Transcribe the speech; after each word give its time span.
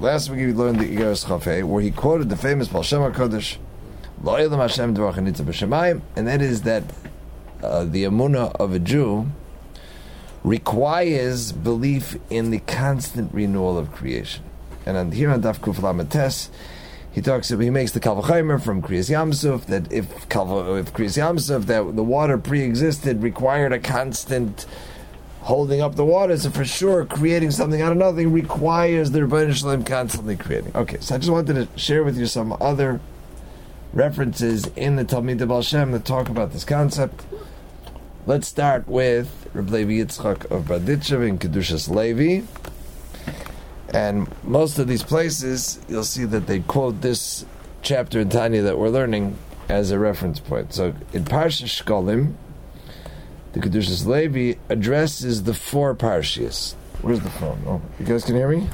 last 0.00 0.30
week 0.30 0.40
we 0.40 0.52
learned 0.52 0.80
the 0.80 0.96
Igeres 0.96 1.26
Chafei, 1.26 1.64
where 1.64 1.82
he 1.82 1.90
quoted 1.90 2.28
the 2.28 2.36
famous 2.36 2.68
Baal 2.68 2.82
Shem 2.82 3.00
HaKadosh, 3.00 3.56
Lo'ilam 4.22 4.58
Hashem 4.58 4.94
Dvarach 4.94 5.14
Nitza 5.14 5.44
B'Shemayim, 5.44 6.00
and 6.16 6.26
that 6.26 6.40
is 6.40 6.62
that 6.62 6.84
uh, 7.62 7.84
the 7.84 8.04
Amunah 8.04 8.54
of 8.56 8.72
a 8.72 8.78
Jew 8.78 9.26
requires 10.44 11.52
belief 11.52 12.16
in 12.30 12.50
the 12.50 12.60
constant 12.60 13.32
renewal 13.34 13.76
of 13.76 13.92
creation. 13.92 14.44
And 14.86 14.96
on, 14.96 15.12
here 15.12 15.30
on 15.30 15.42
Daf 15.42 15.58
Kuf 15.58 16.50
he 17.10 17.22
talks. 17.22 17.48
He 17.48 17.70
makes 17.70 17.92
the 17.92 18.00
Kalvachaimer 18.00 18.62
from 18.62 18.80
Kriyas 18.80 19.10
Yamsuf 19.10 19.64
that 19.66 19.90
if 19.90 20.28
Kalva, 20.28 20.78
if 20.78 20.92
Kriyas 20.92 21.18
Yamsuf 21.18 21.66
that 21.66 21.96
the 21.96 22.04
water 22.04 22.38
pre-existed 22.38 23.22
required 23.22 23.72
a 23.72 23.80
constant 23.80 24.66
holding 25.48 25.80
up 25.80 25.94
the 25.94 26.04
water, 26.04 26.36
so 26.36 26.50
for 26.50 26.62
sure 26.62 27.06
creating 27.06 27.50
something 27.50 27.80
out 27.80 27.90
of 27.90 27.96
nothing 27.96 28.30
requires 28.30 29.12
the 29.12 29.20
Rebbeinu 29.20 29.54
Shalom 29.54 29.82
constantly 29.82 30.36
creating. 30.36 30.70
Okay, 30.74 30.98
so 31.00 31.14
I 31.14 31.18
just 31.18 31.30
wanted 31.30 31.54
to 31.54 31.80
share 31.80 32.04
with 32.04 32.18
you 32.18 32.26
some 32.26 32.54
other 32.60 33.00
references 33.94 34.66
in 34.76 34.96
the 34.96 35.06
Talmid 35.06 35.40
of 35.40 35.92
that 35.92 36.04
talk 36.04 36.28
about 36.28 36.52
this 36.52 36.64
concept. 36.64 37.24
Let's 38.26 38.46
start 38.46 38.86
with 38.86 39.48
Reb 39.54 39.68
Yitzchak 39.70 40.50
of 40.50 40.64
Berditchev 40.64 41.26
in 41.26 41.38
Kedushas 41.38 41.88
Levi. 41.88 42.46
And 43.94 44.28
most 44.44 44.78
of 44.78 44.86
these 44.86 45.02
places, 45.02 45.80
you'll 45.88 46.04
see 46.04 46.26
that 46.26 46.46
they 46.46 46.60
quote 46.60 47.00
this 47.00 47.46
chapter 47.80 48.20
in 48.20 48.28
Tanya 48.28 48.60
that 48.60 48.78
we're 48.78 48.90
learning 48.90 49.38
as 49.70 49.92
a 49.92 49.98
reference 49.98 50.40
point. 50.40 50.74
So 50.74 50.88
in 51.14 51.24
Parsha 51.24 51.64
Shkolim, 51.64 52.34
the 53.52 53.60
Kedushas 53.60 54.06
Levi 54.06 54.58
addresses 54.68 55.42
the 55.44 55.54
four 55.54 55.94
Parshias. 55.94 56.74
Where's 57.02 57.20
the 57.20 57.30
phone? 57.30 57.62
Oh, 57.66 57.80
you 57.98 58.04
guys 58.06 58.24
can 58.24 58.34
hear 58.34 58.48
me? 58.48 58.66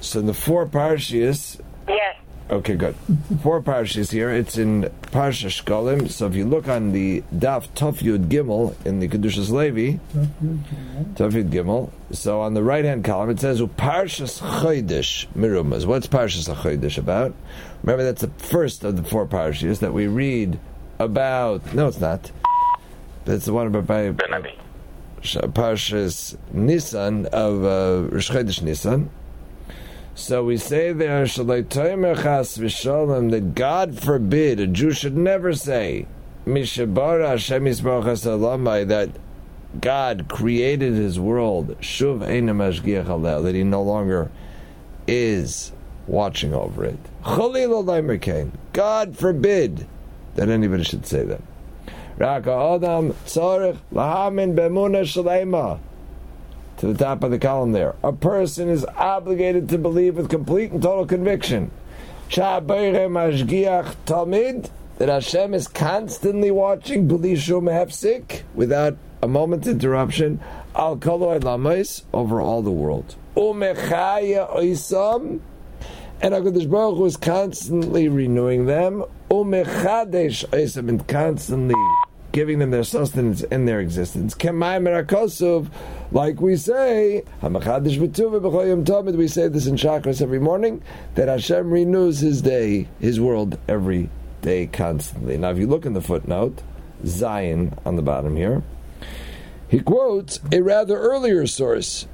So 0.00 0.20
in 0.20 0.26
the 0.26 0.34
four 0.34 0.66
Parshias, 0.66 1.60
Yes. 1.88 2.16
Okay, 2.50 2.74
good. 2.74 2.94
Four 3.42 3.62
parshas 3.62 4.12
here. 4.12 4.28
It's 4.28 4.58
in 4.58 4.82
Parsha 5.04 5.48
Shkolim. 5.48 6.10
So 6.10 6.26
if 6.26 6.34
you 6.34 6.44
look 6.44 6.68
on 6.68 6.92
the 6.92 7.22
Daf 7.34 7.68
Tov 7.68 8.00
Yud 8.00 8.28
Gimel 8.28 8.74
in 8.84 9.00
the 9.00 9.08
Kedushas 9.08 9.50
Levi, 9.50 9.98
Tov 11.14 11.32
Yud 11.32 11.50
Gimel. 11.50 11.90
So 12.10 12.42
on 12.42 12.52
the 12.52 12.62
right 12.62 12.84
hand 12.84 13.04
column 13.04 13.30
it 13.30 13.40
says 13.40 13.60
Parshas 13.62 14.42
Chodesh 14.42 15.26
Mirumas. 15.34 15.86
What's 15.86 16.06
Parshas 16.06 16.52
Chodesh 16.54 16.98
about? 16.98 17.34
Remember 17.82 18.04
that's 18.04 18.20
the 18.20 18.28
first 18.28 18.84
of 18.84 18.96
the 18.96 19.04
four 19.04 19.26
parshas 19.26 19.78
that 19.78 19.94
we 19.94 20.06
read 20.06 20.58
about. 21.04 21.74
No, 21.74 21.88
it's 21.88 22.00
not. 22.00 22.30
That's 23.24 23.44
the 23.44 23.52
one 23.52 23.68
about 23.68 23.86
by. 23.86 24.12
Parshas 25.22 26.36
Nissan 26.52 27.26
of 27.26 27.64
uh, 27.64 28.08
Rosh 28.12 28.30
Chodesh 28.30 28.62
Nisan. 28.62 29.10
So 30.14 30.44
we 30.44 30.56
say 30.56 30.92
there, 30.92 31.24
that 33.30 33.52
God 33.54 33.98
forbid 33.98 34.60
a 34.60 34.66
Jew 34.66 34.90
should 34.90 35.16
never 35.16 35.54
say, 35.54 36.06
Mishabara 36.44 37.28
Hashem 37.28 37.64
Yisbarach 37.64 38.04
HaSalamai, 38.04 38.88
that 38.88 39.10
God 39.80 40.26
created 40.28 40.92
His 40.92 41.18
world, 41.18 41.78
Shuv 41.80 42.18
Eina 42.18 42.50
Mashgiach 42.50 43.06
Aleh, 43.06 43.42
that 43.42 43.54
He 43.54 43.62
no 43.62 43.82
longer 43.82 44.30
is 45.06 45.72
watching 46.06 46.52
over 46.52 46.84
it. 46.84 46.98
Chalil 47.24 47.84
Alaymer 47.84 48.20
Kain. 48.20 48.52
God 48.72 49.16
forbid 49.16 49.86
that 50.34 50.48
anybody 50.48 50.84
should 50.84 51.06
say 51.06 51.24
that. 51.24 51.40
To 56.78 56.86
the 56.86 56.94
top 56.94 57.22
of 57.22 57.30
the 57.30 57.38
column 57.38 57.72
there. 57.72 57.94
A 58.02 58.12
person 58.12 58.68
is 58.68 58.84
obligated 58.84 59.68
to 59.70 59.78
believe 59.78 60.16
with 60.16 60.28
complete 60.28 60.72
and 60.72 60.82
total 60.82 61.06
conviction. 61.06 61.70
That 64.98 65.08
Hashem 65.08 65.54
is 65.54 65.68
constantly 65.68 66.50
watching 66.50 67.08
without 68.54 68.96
a 69.22 69.28
moment's 69.28 69.68
interruption 69.68 70.40
al 70.74 70.98
over 72.12 72.40
all 72.40 72.62
the 72.62 72.70
world. 72.70 73.14
And 76.22 76.34
HaKadosh 76.34 76.70
Baruch 76.70 76.96
Hu 76.98 77.04
is 77.04 77.16
constantly 77.16 78.08
renewing 78.08 78.66
them. 78.66 79.04
Umechadesh 79.32 80.44
oisam 80.50 80.90
and 80.90 81.08
constantly 81.08 81.74
giving 82.32 82.58
them 82.58 82.70
their 82.70 82.84
sustenance 82.84 83.42
and 83.44 83.66
their 83.66 83.80
existence. 83.80 84.34
Like 86.12 86.42
we 86.42 86.56
say, 86.56 87.24
we 87.40 87.48
say 87.48 87.60
this 89.48 89.66
in 89.66 89.76
chakras 89.76 90.20
every 90.20 90.38
morning, 90.38 90.82
that 91.14 91.28
Hashem 91.28 91.70
renews 91.70 92.18
His 92.18 92.42
day, 92.42 92.88
His 93.00 93.18
world 93.18 93.58
every 93.66 94.10
day 94.42 94.66
constantly. 94.66 95.38
Now, 95.38 95.50
if 95.50 95.56
you 95.56 95.66
look 95.66 95.86
in 95.86 95.94
the 95.94 96.02
footnote, 96.02 96.60
Zion 97.06 97.78
on 97.86 97.96
the 97.96 98.02
bottom 98.02 98.36
here, 98.36 98.62
he 99.66 99.80
quotes 99.80 100.40
a 100.52 100.60
rather 100.60 100.98
earlier 100.98 101.46
source 101.46 102.06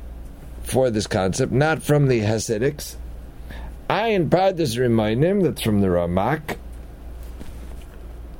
for 0.62 0.88
this 0.88 1.08
concept, 1.08 1.50
not 1.50 1.82
from 1.82 2.06
the 2.06 2.20
Hasidics. 2.20 2.94
I 3.90 4.10
Ayin 4.10 4.28
Pardes 4.28 4.78
remind 4.78 5.24
him 5.24 5.40
that's 5.40 5.62
from 5.62 5.80
the 5.80 5.88
Ramak, 5.88 6.58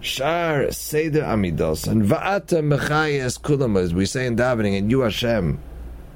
Shar 0.00 0.70
Seder 0.70 1.22
Amidos 1.22 1.88
and 1.88 2.04
Va'ata 2.04 2.62
Mechayes 2.62 3.40
Kulam, 3.40 3.76
as 3.76 3.92
we 3.92 4.06
say 4.06 4.26
in 4.26 4.36
davening, 4.36 4.78
and 4.78 4.88
you 4.92 5.00
Hashem 5.00 5.58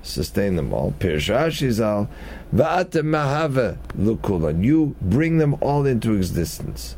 sustain 0.04 0.54
them 0.54 0.72
all. 0.72 0.94
Pirsh 1.00 1.70
Zal 1.72 2.08
Va'ata 2.54 3.02
Mahava 3.02 3.76
Lukulan, 3.98 4.62
you 4.62 4.94
bring 5.00 5.38
them 5.38 5.56
all 5.60 5.84
into 5.84 6.14
existence. 6.14 6.96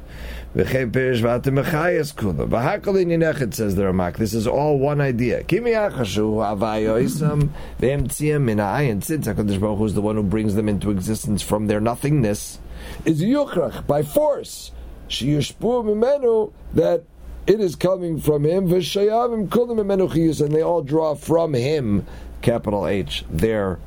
V'chem 0.55 0.91
Pirsh 0.91 1.23
Va'ata 1.23 1.45
Mechayes 1.45 2.15
Kulam. 2.15 2.51
V'hakalin 2.51 3.07
Yinechet 3.07 3.55
says 3.55 3.77
the 3.77 3.85
Ramak. 3.85 4.19
This 4.19 4.35
is 4.35 4.47
all 4.47 4.79
one 4.79 5.01
idea. 5.01 5.43
Kimi 5.43 5.71
Achashu 5.71 6.37
Avayo 6.37 7.03
Isam 7.03 7.49
V'em 7.81 8.09
Tziam 8.09 8.45
Minayin. 8.45 9.03
Since 9.03 9.27
HaKadosh 9.27 9.59
Baruch 9.59 9.79
Hu 9.79 9.85
is 9.87 9.95
the 9.95 10.03
one 10.03 10.17
who 10.17 10.23
brings 10.23 10.55
them 10.55 10.69
into 10.69 10.91
existence 10.91 11.41
from 11.41 11.67
their 11.67 11.81
nothingness, 11.81 12.59
is 13.07 13.23
Yuchrach 13.23 13.87
by 13.87 14.03
force 14.03 14.71
sheyushpu 15.09 15.85
mimenu 15.85 16.53
that 16.73 17.05
it 17.47 17.61
is 17.61 17.77
coming 17.77 18.19
from 18.21 18.45
him. 18.45 18.69
V'shayavim 18.69 19.49
kulim 19.49 19.79
mimenu 19.79 20.41
and 20.41 20.55
they 20.55 20.63
all 20.63 20.83
draw 20.83 21.15
from 21.15 21.55
him, 21.55 22.07
capital 22.43 22.87
H, 22.87 23.25
their 23.31 23.79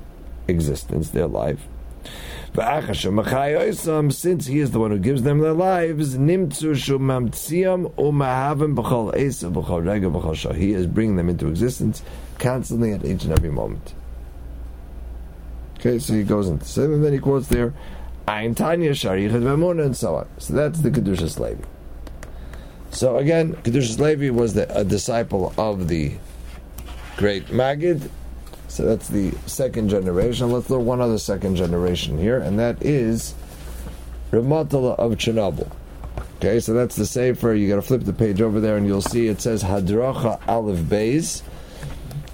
existence, 0.47 1.09
their 1.09 1.27
life. 1.27 1.67
Since 2.53 3.03
he 4.47 4.59
is 4.59 4.71
the 4.71 4.79
one 4.79 4.89
who 4.89 4.97
gives 4.97 5.21
them 5.21 5.39
their 5.39 5.53
lives. 5.53 6.13
He 6.13 6.17
is 10.73 10.87
bringing 10.87 11.17
them 11.17 11.29
into 11.29 11.47
existence 11.47 12.01
constantly 12.39 12.93
at 12.93 13.05
each 13.05 13.25
and 13.25 13.33
every 13.33 13.51
moment. 13.51 13.93
Okay, 15.79 15.99
so 15.99 16.13
he 16.13 16.23
goes 16.23 16.49
into 16.49 16.65
seven, 16.65 16.95
and 16.95 17.05
then 17.05 17.13
he 17.13 17.19
quotes 17.19 17.47
there, 17.47 17.75
Ein 18.27 18.55
Tanya 18.55 18.91
Sharichad 18.91 19.41
Vemuna, 19.41 19.85
and 19.85 19.95
so 19.95 20.15
on. 20.15 20.27
So 20.37 20.53
that's 20.53 20.79
the 20.81 20.91
Kedushas 20.91 21.39
Levi. 21.39 21.63
So 22.91 23.17
again, 23.17 23.53
Kedushas 23.57 23.99
Levi 23.99 24.29
was 24.29 24.53
the, 24.53 24.75
a 24.77 24.83
disciple 24.83 25.53
of 25.57 25.87
the 25.87 26.13
great 27.15 27.47
Magid. 27.47 28.09
So 28.67 28.85
that's 28.85 29.07
the 29.07 29.31
second 29.45 29.89
generation. 29.89 30.51
Let's 30.51 30.69
look 30.69 30.81
one 30.81 30.99
other 30.99 31.17
second 31.17 31.55
generation 31.55 32.17
here, 32.17 32.37
and 32.37 32.59
that 32.59 32.83
is 32.83 33.33
Ramatala 34.31 34.99
of 34.99 35.13
Chernobyl. 35.13 35.71
Okay, 36.37 36.59
so 36.59 36.73
that's 36.73 36.95
the 36.95 37.05
Sefer. 37.05 37.53
You 37.53 37.69
got 37.69 37.77
to 37.77 37.81
flip 37.81 38.03
the 38.03 38.13
page 38.13 38.41
over 38.41 38.59
there, 38.59 38.77
and 38.77 38.85
you'll 38.85 39.01
see 39.01 39.27
it 39.27 39.41
says 39.41 39.63
Hadracha 39.63 40.39
Aleph 40.47 40.79
Beis. 40.79 41.41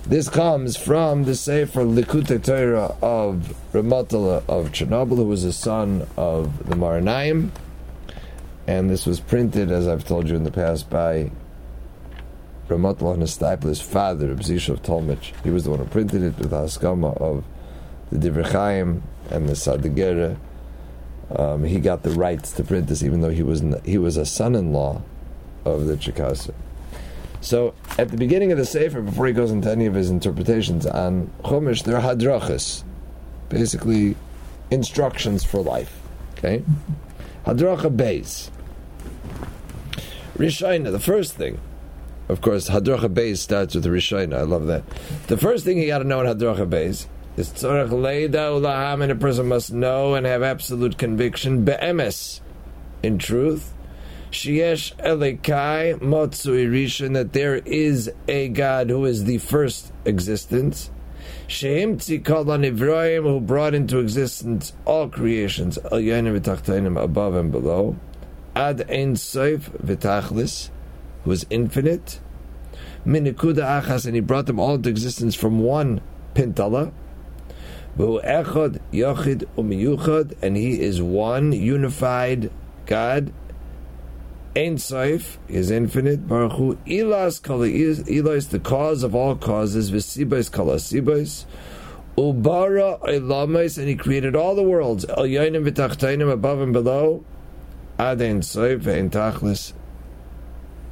This 0.06 0.28
comes 0.28 0.76
from 0.76 1.24
the 1.24 1.34
Sefer 1.34 1.86
Likutei 1.86 2.44
Torah 2.44 2.94
of 3.02 3.56
Ramatala 3.72 4.44
of 4.50 4.74
Chernobyl, 4.74 5.16
who 5.16 5.24
was 5.24 5.46
a 5.46 5.54
son 5.54 6.06
of 6.18 6.68
the 6.68 6.76
Meor 6.76 7.02
Einayim. 7.02 7.52
And 8.68 8.90
this 8.90 9.06
was 9.06 9.22
printed, 9.22 9.72
as 9.72 9.88
I've 9.88 10.06
told 10.06 10.28
you 10.28 10.36
in 10.36 10.44
the 10.44 10.52
past, 10.52 10.90
by 10.90 11.32
Ramatala 12.68 13.18
Nestaiple, 13.18 13.82
father, 13.82 14.36
Bzisha 14.36 14.72
of 14.72 14.84
Tolmich. 14.84 15.32
He 15.42 15.50
was 15.50 15.64
the 15.64 15.70
one 15.70 15.80
who 15.80 15.86
printed 15.86 16.22
it 16.22 16.38
with 16.38 16.50
the 16.50 16.58
Haskama 16.58 17.16
of 17.22 17.46
the 18.12 18.18
Divrei 18.18 18.52
Chaim 18.52 19.04
and 19.32 19.48
the 19.48 19.54
Sadegera. 19.54 20.36
Um, 21.34 21.64
he 21.64 21.80
got 21.80 22.04
the 22.04 22.12
rights 22.12 22.52
to 22.52 22.64
print 22.66 22.88
this, 22.88 23.04
even 23.04 23.22
though 23.22 23.30
he 23.30 23.42
was 23.42 23.64
he 23.86 23.98
was 23.98 24.18
a 24.18 24.26
son-in-law 24.26 25.02
of 25.64 25.86
the 25.86 25.96
Chikasa. 25.96 26.54
So 27.44 27.76
at 27.98 28.10
the 28.10 28.16
beginning 28.16 28.54
of 28.54 28.58
the 28.58 28.66
Sefer, 28.66 29.02
before 29.02 29.28
he 29.28 29.34
goes 29.34 29.52
into 29.52 29.70
any 29.70 29.86
of 29.86 29.94
his 29.94 30.10
interpretations 30.10 30.86
on 30.86 31.30
Chumash, 31.44 31.84
there 31.84 31.98
are 31.98 32.16
hadrachas, 32.16 32.86
basically 33.50 34.16
instructions 34.72 35.44
for 35.44 35.62
life. 35.62 36.00
Okay, 36.38 36.64
hadracha 37.46 37.94
beis. 37.94 38.50
Rishayna, 40.38 40.90
the 40.94 41.02
first 41.02 41.34
thing, 41.34 41.60
of 42.30 42.40
course, 42.40 42.70
hadracha 42.70 43.14
beis 43.14 43.40
starts 43.40 43.76
with 43.76 43.86
Rishayna. 43.86 44.38
I 44.38 44.44
love 44.44 44.68
that. 44.68 44.84
The 45.28 45.38
first 45.38 45.66
thing 45.66 45.78
you 45.78 45.88
got 45.88 45.98
to 45.98 46.06
know 46.06 46.22
in 46.22 46.28
hadracha 46.28 46.66
beis 46.66 47.08
is 47.36 47.50
tzorach 47.50 47.90
leida 47.90 48.58
ulaham, 48.58 49.04
and 49.04 49.12
a 49.12 49.16
person 49.16 49.50
must 49.50 49.74
know 49.74 50.16
and 50.16 50.26
have 50.26 50.44
absolute 50.44 50.98
conviction 50.98 51.66
be'emes, 51.66 52.40
in 53.04 53.18
truth. 53.18 53.74
Sheyesh 54.34 54.96
elekai 54.96 56.00
motzui 56.00 56.68
rishon, 56.68 57.14
that 57.14 57.34
there 57.34 57.58
is 57.58 58.12
a 58.28 58.48
God 58.50 58.90
who 58.90 59.06
is 59.06 59.26
the 59.26 59.38
first 59.38 59.94
existence. 60.06 60.90
Sheim 61.48 61.98
tzikol 61.98 62.46
anivroim, 62.46 63.26
who 63.26 63.40
brought 63.40 63.76
into 63.76 64.00
existence 64.00 64.74
all 64.86 65.08
creations, 65.08 65.78
above 65.78 67.36
and 67.36 67.52
below. 67.52 67.96
Ad 68.56 68.82
ein 68.90 69.14
soif 69.14 69.70
v'tachlis, 69.86 70.72
who 71.26 71.32
is 71.32 71.46
infinite. 71.52 72.20
Minikuda 73.06 73.84
achas, 73.84 74.08
and 74.08 74.16
he 74.16 74.22
brought 74.22 74.48
them 74.48 74.60
all 74.60 74.74
into 74.74 74.90
existence 74.90 75.36
from 75.36 75.60
one 75.60 76.02
pintala. 76.34 76.92
Echad, 78.00 78.80
Yochid, 78.92 79.46
Umiyuchad, 79.56 80.34
and 80.42 80.58
he 80.58 80.82
is 80.82 81.04
one 81.04 81.52
unified 81.52 82.50
God. 82.88 83.32
Ein 84.56 84.78
Soif 84.78 85.38
is 85.48 85.72
infinite. 85.72 86.28
Baruch 86.28 86.54
Hu 86.54 86.76
Ilas 86.86 87.42
Kala 87.42 87.68
Ilas, 87.68 88.50
the 88.50 88.60
cause 88.60 89.02
of 89.02 89.16
all 89.16 89.36
causes. 89.36 89.90
Vesibais 89.90 90.52
Kala 90.52 90.76
Sibais. 90.76 91.46
Ubara 92.18 93.02
Ilamais, 93.02 93.80
and 93.80 93.88
he 93.88 93.96
created 93.96 94.36
all 94.36 94.54
the 94.54 94.62
worlds. 94.62 95.06
El 95.06 95.24
Yainim 95.24 95.68
V'Tachtainim, 95.68 96.32
above 96.32 96.62
and 96.62 96.72
below. 96.72 97.26
Ad 97.98 98.22
Ein 98.22 98.42
Soif 98.42 98.88
Ein 98.88 99.10
Tachlis 99.10 99.74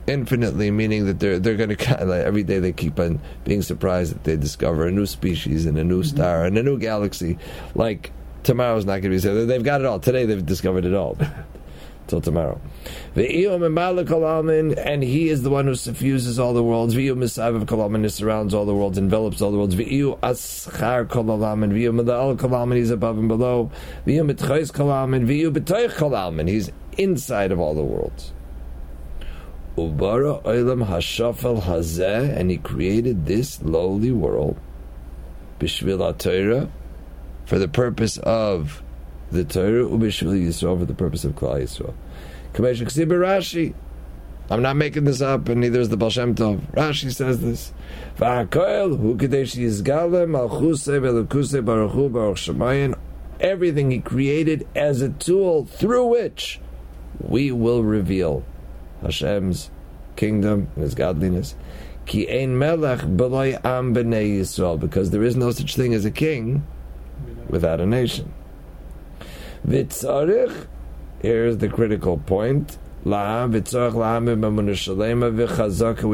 infinitely, 0.08 0.72
meaning 0.72 1.06
that 1.06 1.20
they're 1.20 1.40
they're 1.40 1.56
going 1.56 1.70
to 1.70 1.76
kind 1.76 2.02
of 2.02 2.10
like 2.10 2.22
every 2.22 2.44
day 2.44 2.60
they 2.60 2.74
keep 2.74 3.00
on 3.00 3.22
being 3.44 3.62
surprised 3.62 4.14
that 4.14 4.24
they 4.24 4.36
discover 4.36 4.88
a 4.88 4.92
new 4.92 5.06
species 5.06 5.66
and 5.66 5.78
a 5.78 5.84
new 5.84 6.02
mm-hmm. 6.02 6.16
star 6.16 6.46
and 6.46 6.58
a 6.58 6.64
new 6.64 6.80
galaxy. 6.80 7.38
Like 7.76 8.12
tomorrow's 8.44 8.86
not 8.86 8.94
going 8.94 9.04
to 9.04 9.10
be 9.10 9.20
so 9.20 9.46
they've 9.46 9.64
got 9.64 9.82
it 9.82 9.88
all. 9.88 10.00
Today 10.00 10.26
they've 10.26 10.46
discovered 10.46 10.86
it 10.86 10.94
all. 10.94 11.18
Till 12.12 12.20
tomorrow, 12.20 12.60
and 13.16 13.26
he 15.02 15.30
is 15.30 15.44
the 15.44 15.50
one 15.50 15.66
who 15.66 15.76
suffuses 15.76 16.38
all 16.40 16.54
the 16.54 16.62
worlds. 16.62 16.94
V'yu 16.94 17.16
misav 17.16 17.64
kalamin, 17.64 18.04
he 18.04 18.10
surrounds 18.10 18.54
all 18.54 18.66
the 18.66 18.76
worlds, 18.76 18.98
envelops 18.98 19.42
all 19.42 19.50
the 19.50 19.58
worlds. 19.58 19.76
V'yu 19.76 20.20
aschar 20.20 21.06
kalamin, 21.08 21.72
v'yu 21.72 21.94
medal 21.94 22.36
kalamin, 22.36 22.76
he's 22.76 22.90
above 22.90 23.18
and 23.18 23.30
below. 23.30 23.72
V'yu 24.06 24.30
mitchais 24.30 24.74
kalamin, 24.74 25.26
v'yu 25.26 25.54
betoich 25.54 25.92
kalamin, 25.92 26.50
he's 26.50 26.70
inside 26.98 27.54
of 27.54 27.62
all 27.62 27.74
the 27.74 27.82
worlds. 27.82 28.34
Ubara 29.78 30.44
Olam 30.44 30.86
Hashafal 30.86 31.62
Hazeh, 31.62 32.36
and 32.36 32.52
he 32.52 32.58
created 32.58 33.26
this 33.26 33.62
lowly 33.62 34.12
world, 34.12 34.58
Bishvil 35.62 36.70
for 37.46 37.58
the 37.58 37.70
purpose 37.70 38.18
of 38.18 38.84
the 39.32 39.44
Torah, 39.44 39.86
Ubishvil 39.86 40.46
Yisrael, 40.46 40.78
for 40.78 40.86
the 40.86 40.94
purpose 40.94 41.24
of 41.24 41.34
Klal 41.34 41.62
Yisrael. 41.62 41.94
Kamesh 42.54 42.82
Rashi. 42.82 43.74
I'm 44.50 44.62
not 44.62 44.76
making 44.76 45.06
this 45.06 45.22
up, 45.22 45.48
and 45.48 45.62
neither 45.62 45.80
is 45.80 45.88
the 45.88 45.96
Baal 45.96 46.10
Shem 46.10 46.36
Tov. 46.36 46.60
Rashi 46.74 47.14
says 47.14 47.40
this. 47.40 47.72
Everything 53.40 53.92
he 53.92 54.00
created 54.00 54.68
as 54.76 55.02
a 55.02 55.10
tool 55.10 55.66
through 55.66 56.06
which 56.08 56.60
we 57.20 57.52
will 57.52 57.84
reveal 57.84 58.44
Hashem's 59.02 59.72
kingdom 60.16 60.70
and 60.76 60.84
His 60.84 60.96
godliness. 60.96 61.56
Am 62.14 63.94
because 63.94 65.10
there 65.12 65.24
is 65.24 65.36
no 65.36 65.52
such 65.52 65.76
thing 65.76 65.94
as 65.94 66.04
a 66.04 66.12
king 66.12 66.68
without 67.48 67.80
a 67.80 67.86
nation. 67.86 68.34
V'tzarich, 69.68 70.68
here's 71.22 71.58
the 71.58 71.70
critical 71.70 72.18
point. 72.18 72.78
We 73.04 73.12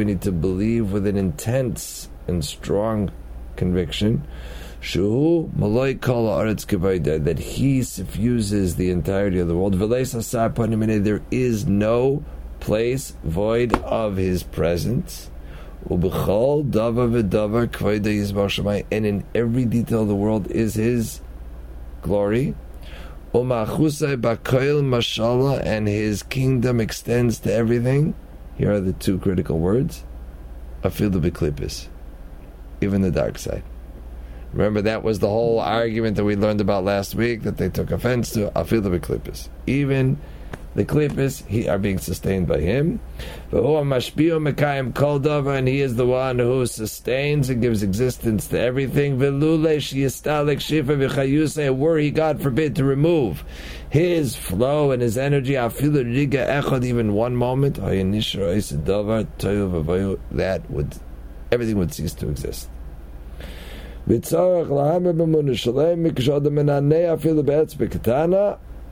need 0.06 0.22
to 0.22 0.32
believe 0.32 0.92
with 0.92 1.08
an 1.08 1.18
intense 1.18 2.10
and 2.28 2.46
strong 2.46 3.12
conviction 3.56 4.24
that 7.20 7.40
he 7.40 7.84
suffuses 7.84 8.76
the 8.76 8.90
entirety 8.92 9.40
of 9.40 9.48
the 9.48 9.56
world. 9.56 9.74
There 9.74 11.22
is 11.32 11.66
no 11.66 12.24
place 12.60 13.16
void 13.24 13.74
of 13.74 14.18
his 14.18 14.44
presence. 14.44 15.32
And 15.90 16.04
in 19.06 19.24
every 19.34 19.66
detail 19.66 20.02
of 20.02 20.08
the 20.08 20.16
world 20.16 20.52
is 20.52 20.76
his 20.76 21.22
glory. 22.02 22.56
Umachusai 23.38 24.20
Bakoil 24.20 24.84
Mashallah, 24.84 25.60
and 25.60 25.88
his 25.88 26.24
kingdom 26.24 26.82
extends 26.82 27.38
to 27.40 27.54
everything. 27.54 28.16
Here 28.58 28.72
are 28.72 28.80
the 28.80 28.94
two 28.94 29.20
critical 29.20 29.60
words. 29.60 30.04
Afilu 30.84 31.22
b'klipis. 31.22 31.88
Even 32.82 33.02
the 33.02 33.12
dark 33.12 33.38
side. 33.38 33.64
Remember 34.54 34.82
that 34.82 35.04
was 35.04 35.20
the 35.20 35.28
whole 35.28 35.60
argument 35.60 36.16
that 36.16 36.24
we 36.24 36.36
learned 36.36 36.62
about 36.62 36.84
last 36.84 37.14
week 37.14 37.44
that 37.44 37.58
they 37.58 37.70
took 37.70 37.92
offense 37.92 38.32
to. 38.32 38.50
Afilu 38.56 39.00
b'klipis. 39.00 39.50
Even 39.68 40.20
the 40.78 40.86
klipis 40.86 41.46
he 41.48 41.68
are 41.68 41.80
being 41.80 41.98
sustained 41.98 42.48
by 42.48 42.60
him. 42.60 43.00
And 43.52 45.68
he 45.68 45.82
is 45.82 45.96
the 45.96 46.06
one 46.06 46.38
who 46.38 46.68
sustains 46.68 47.50
and 47.50 47.64
gives 47.64 47.82
existence 47.82 48.46
to 48.50 48.60
everything. 48.60 49.18
Were 49.18 49.32
he, 51.98 52.12
God 52.12 52.44
forbid, 52.44 52.76
to 52.76 52.84
remove 52.84 53.44
his 53.90 54.36
flow 54.36 54.92
and 54.92 55.02
his 55.02 55.18
energy, 55.18 55.58
even 55.58 57.14
one 57.14 57.36
moment, 57.36 57.80
that 60.32 60.70
would 60.70 60.96
everything 61.52 61.80
would 61.80 61.94
cease 61.94 62.14
to 62.14 62.30
exist 62.30 62.70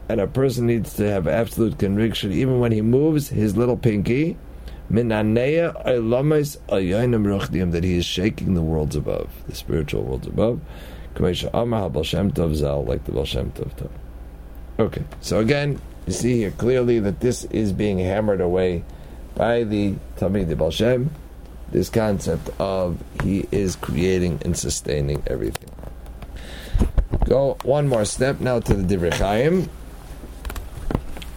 and 0.08 0.22
a 0.22 0.28
person 0.28 0.68
needs 0.68 0.94
to 0.96 1.10
have 1.10 1.28
absolute 1.28 1.80
conviction 1.80 2.32
even 2.32 2.60
when 2.60 2.72
he 2.72 2.82
moves 2.82 3.30
his 3.30 3.58
little 3.58 3.78
pinky 3.78 4.38
that 7.72 7.84
he 7.84 7.98
is 7.98 8.06
shaking 8.06 8.54
the 8.54 8.62
worlds 8.62 8.96
above, 8.96 9.30
the 9.48 9.56
spiritual 9.56 10.04
worlds 10.04 10.28
above. 10.28 10.62
Like 11.16 11.36
the 11.40 11.92
Baal 11.92 12.04
Shem 12.04 12.32
Tov. 13.52 13.90
Okay, 14.78 15.04
so 15.22 15.40
again, 15.40 15.82
you 16.06 16.14
see 16.14 16.38
here 16.38 16.52
clearly 16.52 17.00
that 17.00 17.22
this 17.22 17.46
is 17.46 17.72
being 17.72 17.98
hammered 18.00 18.42
away 18.42 18.84
by 19.34 19.64
the 19.64 19.96
the 20.18 20.56
Baal 20.56 20.72
this 21.72 21.90
concept 21.90 22.50
of 22.60 23.02
he 23.24 23.48
is 23.52 23.76
creating 23.76 24.40
and 24.46 24.56
sustaining 24.58 25.24
everything. 25.28 25.72
Go 27.26 27.58
one 27.64 27.88
more 27.88 28.06
step 28.06 28.40
now 28.40 28.60
to 28.60 28.74
the 28.76 28.96
Divrei 28.96 29.14
Chaim. 29.14 29.70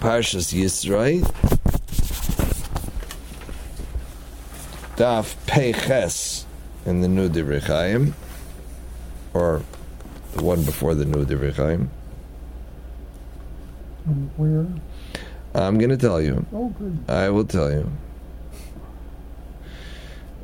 Parshas 0.01 0.55
Yisroi, 0.55 1.23
Daf 4.97 5.35
Peches 5.47 6.47
in 6.87 7.01
the 7.01 7.09
New 7.09 7.29
Divrei 7.29 8.13
or 9.35 9.63
the 10.35 10.43
one 10.43 10.63
before 10.63 10.95
the 10.95 11.05
New 11.05 11.25
Divrei 11.25 11.89
um, 14.07 14.31
Where? 14.37 14.67
I'm 15.55 15.79
going 15.79 15.91
to 15.91 15.97
tell 15.97 16.21
you. 16.21 16.47
Oh, 16.53 16.69
good. 16.69 16.99
I 17.09 17.31
will 17.31 17.45
tell 17.45 17.71
you. 17.71 17.91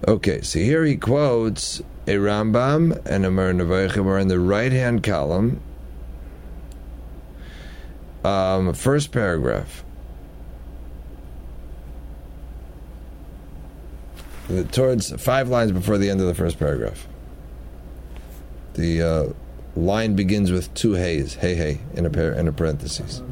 Okay, 0.09 0.41
so 0.43 0.59
here 0.59 0.85
he 0.85 0.97
quotes 0.97 1.81
a 2.07 2.17
Rambam 2.17 3.01
and 3.07 3.25
a 3.25 3.31
Mer 3.31 3.51
are 3.51 4.19
in 4.19 4.29
the 4.29 4.41
right 4.41 4.73
hand 4.73 5.03
column 5.03 5.61
um, 8.25 8.73
first 8.73 9.13
paragraph. 9.13 9.85
Towards 14.73 15.11
five 15.23 15.49
lines 15.49 15.73
before 15.73 15.99
the 15.99 16.11
end 16.11 16.21
of 16.21 16.27
the 16.27 16.35
first 16.35 16.59
paragraph. 16.59 17.07
The 18.75 19.03
uh, 19.03 19.25
line 19.77 20.15
begins 20.17 20.51
with 20.51 20.73
two 20.75 20.93
hays, 20.93 21.35
hey 21.35 21.55
hey, 21.55 21.81
in 21.95 22.05
a 22.05 22.11
pair 22.11 22.33
in 22.33 22.49
a 22.49 22.53
parentheses. 22.53 23.23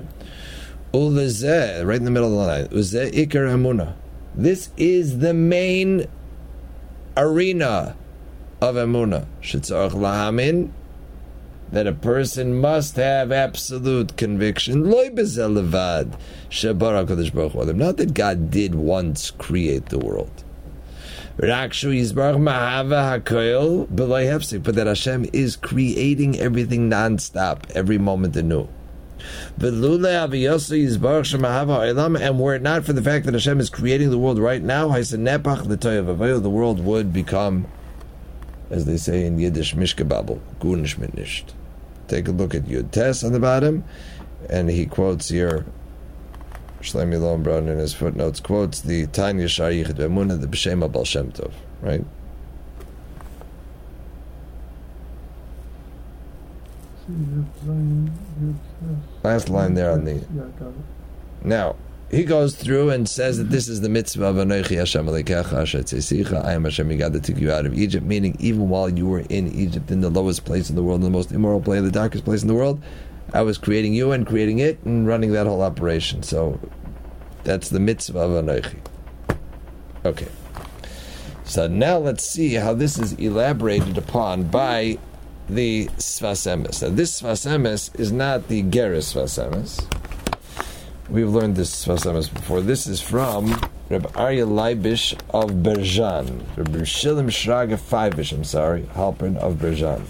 Ulazeh, 0.95 1.87
right 1.87 1.97
in 1.97 2.05
the 2.05 2.11
middle 2.11 2.29
of 2.29 2.33
the 2.35 2.39
line. 2.39 2.69
Uzeh 2.69 3.11
ikar 3.13 3.49
emuna. 3.49 3.95
This 4.35 4.71
is 4.77 5.19
the 5.19 5.35
main 5.35 6.07
arena 7.17 7.97
of 8.61 8.77
emuna. 8.77 9.27
Shitzarach 9.43 9.93
lahamin 9.93 10.71
that 11.73 11.87
a 11.87 11.93
person 11.93 12.61
must 12.61 12.97
have 12.97 13.33
absolute 13.33 14.17
conviction. 14.19 14.89
Not 14.89 15.17
that 17.97 18.11
God 18.15 18.51
did 18.51 18.75
once 18.75 19.31
create 19.31 19.87
the 19.87 19.99
world. 19.99 20.45
But 21.39 21.49
that 24.69 24.87
Hashem 24.87 25.27
is 25.33 25.57
creating 25.57 26.39
everything 26.39 26.91
non-stop, 26.91 27.67
every 27.75 27.97
moment 27.97 28.37
anew. 28.37 28.69
And 29.59 29.73
were 32.39 32.55
it 32.55 32.63
not 32.63 32.85
for 32.85 32.93
the 32.93 33.03
fact 33.03 33.25
that 33.25 33.33
Hashem 33.33 33.61
is 33.61 33.71
creating 33.71 34.11
the 34.11 34.19
world 34.19 34.39
right 34.39 34.63
now, 34.63 34.89
the 34.91 36.51
world 36.51 36.85
would 36.85 37.13
become, 37.15 37.67
as 38.69 38.85
they 38.85 38.99
say 38.99 39.25
in 39.25 39.39
Yiddish, 39.39 39.75
Mishkababel, 39.75 40.39
Gunish 40.61 40.97
Misht. 40.97 41.55
Take 42.13 42.29
a 42.29 42.31
look 42.31 42.55
at 42.55 42.65
Yud 42.65 42.91
Tes 42.91 43.25
on 43.25 43.33
the 43.33 43.41
bottom, 43.41 43.85
and 44.51 44.69
he 44.69 44.85
quotes 44.85 45.31
here 45.31 45.65
Shlomi 46.83 47.19
Lowenbraun 47.19 47.69
in 47.69 47.79
his 47.79 47.95
footnotes 47.95 48.39
quotes 48.39 48.83
the 48.83 49.07
Tanya 49.07 49.49
Shar 49.49 49.71
Yichud 49.71 49.95
B'Emunah, 49.95 50.39
the 50.39 50.47
B'Shem 50.47 50.87
Abal 50.87 51.07
Shem 51.07 51.33
Tov, 51.33 51.53
right? 51.81 52.05
Last 59.23 59.49
line 59.49 59.73
there 59.73 59.93
on 59.93 60.05
the. 60.05 60.23
Now, 61.43 61.77
he 62.13 62.25
goes 62.25 62.55
through 62.55 62.91
and 62.91 63.09
says 63.09 63.39
that 63.39 63.49
this 63.51 63.69
is 63.69 63.81
the 63.81 63.89
mitzvah 63.89 64.27
of 64.27 64.37
Anochi 64.37 64.77
Hashem 64.77 65.07
Aleikecha 65.07 66.45
I 66.45 66.53
am 66.53 66.65
Hashem 66.65 66.89
Yigad 66.91 67.13
that 67.15 67.25
took 67.25 67.39
you 67.39 67.51
out 67.51 67.65
of 67.65 67.73
Egypt, 67.73 68.05
meaning 68.05 68.37
even 68.39 68.69
while 68.69 68.91
you 68.91 69.07
were 69.07 69.21
in 69.31 69.51
Egypt, 69.55 69.91
in 69.91 70.03
the 70.03 70.11
lowest 70.11 70.45
place 70.45 70.69
in 70.69 70.77
the 70.77 70.83
world, 70.83 71.01
in 71.01 71.05
the 71.05 71.11
most 71.11 71.33
immoral 71.33 71.63
place, 71.63 71.81
the 71.81 71.91
darkest 71.91 72.27
place 72.27 72.43
in 72.43 72.49
the 72.49 72.55
world, 72.55 72.83
I 73.33 73.41
was 73.41 73.57
creating 73.57 73.95
you 73.95 74.13
and 74.13 74.27
creating 74.27 74.59
it 74.59 74.79
and 74.85 75.07
running 75.07 75.33
that 75.33 75.47
whole 75.47 75.63
operation. 75.63 76.23
So 76.23 76.61
that's 77.45 77.71
the 77.71 77.81
mitzvah 77.81 78.19
of 78.19 78.45
Anochi. 78.45 78.79
Okay. 80.05 80.29
So 81.45 81.67
now 81.67 81.97
let's 81.97 82.25
see 82.25 82.55
how 82.55 82.75
this 82.75 82.99
is 82.99 83.15
elaborated 83.15 83.97
upon 83.97 84.45
by 84.45 84.99
the 85.49 85.87
Sfas 85.97 86.47
Emes. 86.47 86.83
Now 86.83 86.91
this 86.91 87.23
Sfas 87.23 87.47
Emes 87.47 87.99
is 87.99 88.13
not 88.13 88.49
the 88.49 88.63
Geras 88.63 89.15
Sfas 89.15 89.43
Emes. 89.43 90.02
We've 91.13 91.29
learned 91.29 91.57
this 91.57 91.85
before. 91.85 92.63
This 92.63 92.87
is 92.87 93.03
from 93.03 93.61
Reb 93.91 94.11
Arya 94.17 94.47
Leibish 94.47 95.13
of 95.29 95.51
Berjan. 95.51 96.41
Reb 96.57 96.69
Shilim 96.69 97.27
Shraga 97.27 97.77
Fivish, 97.77 98.33
I'm 98.33 98.45
sorry, 98.45 98.85
Halpern 98.95 99.37
of 99.37 99.57
Berjan. 99.57 100.07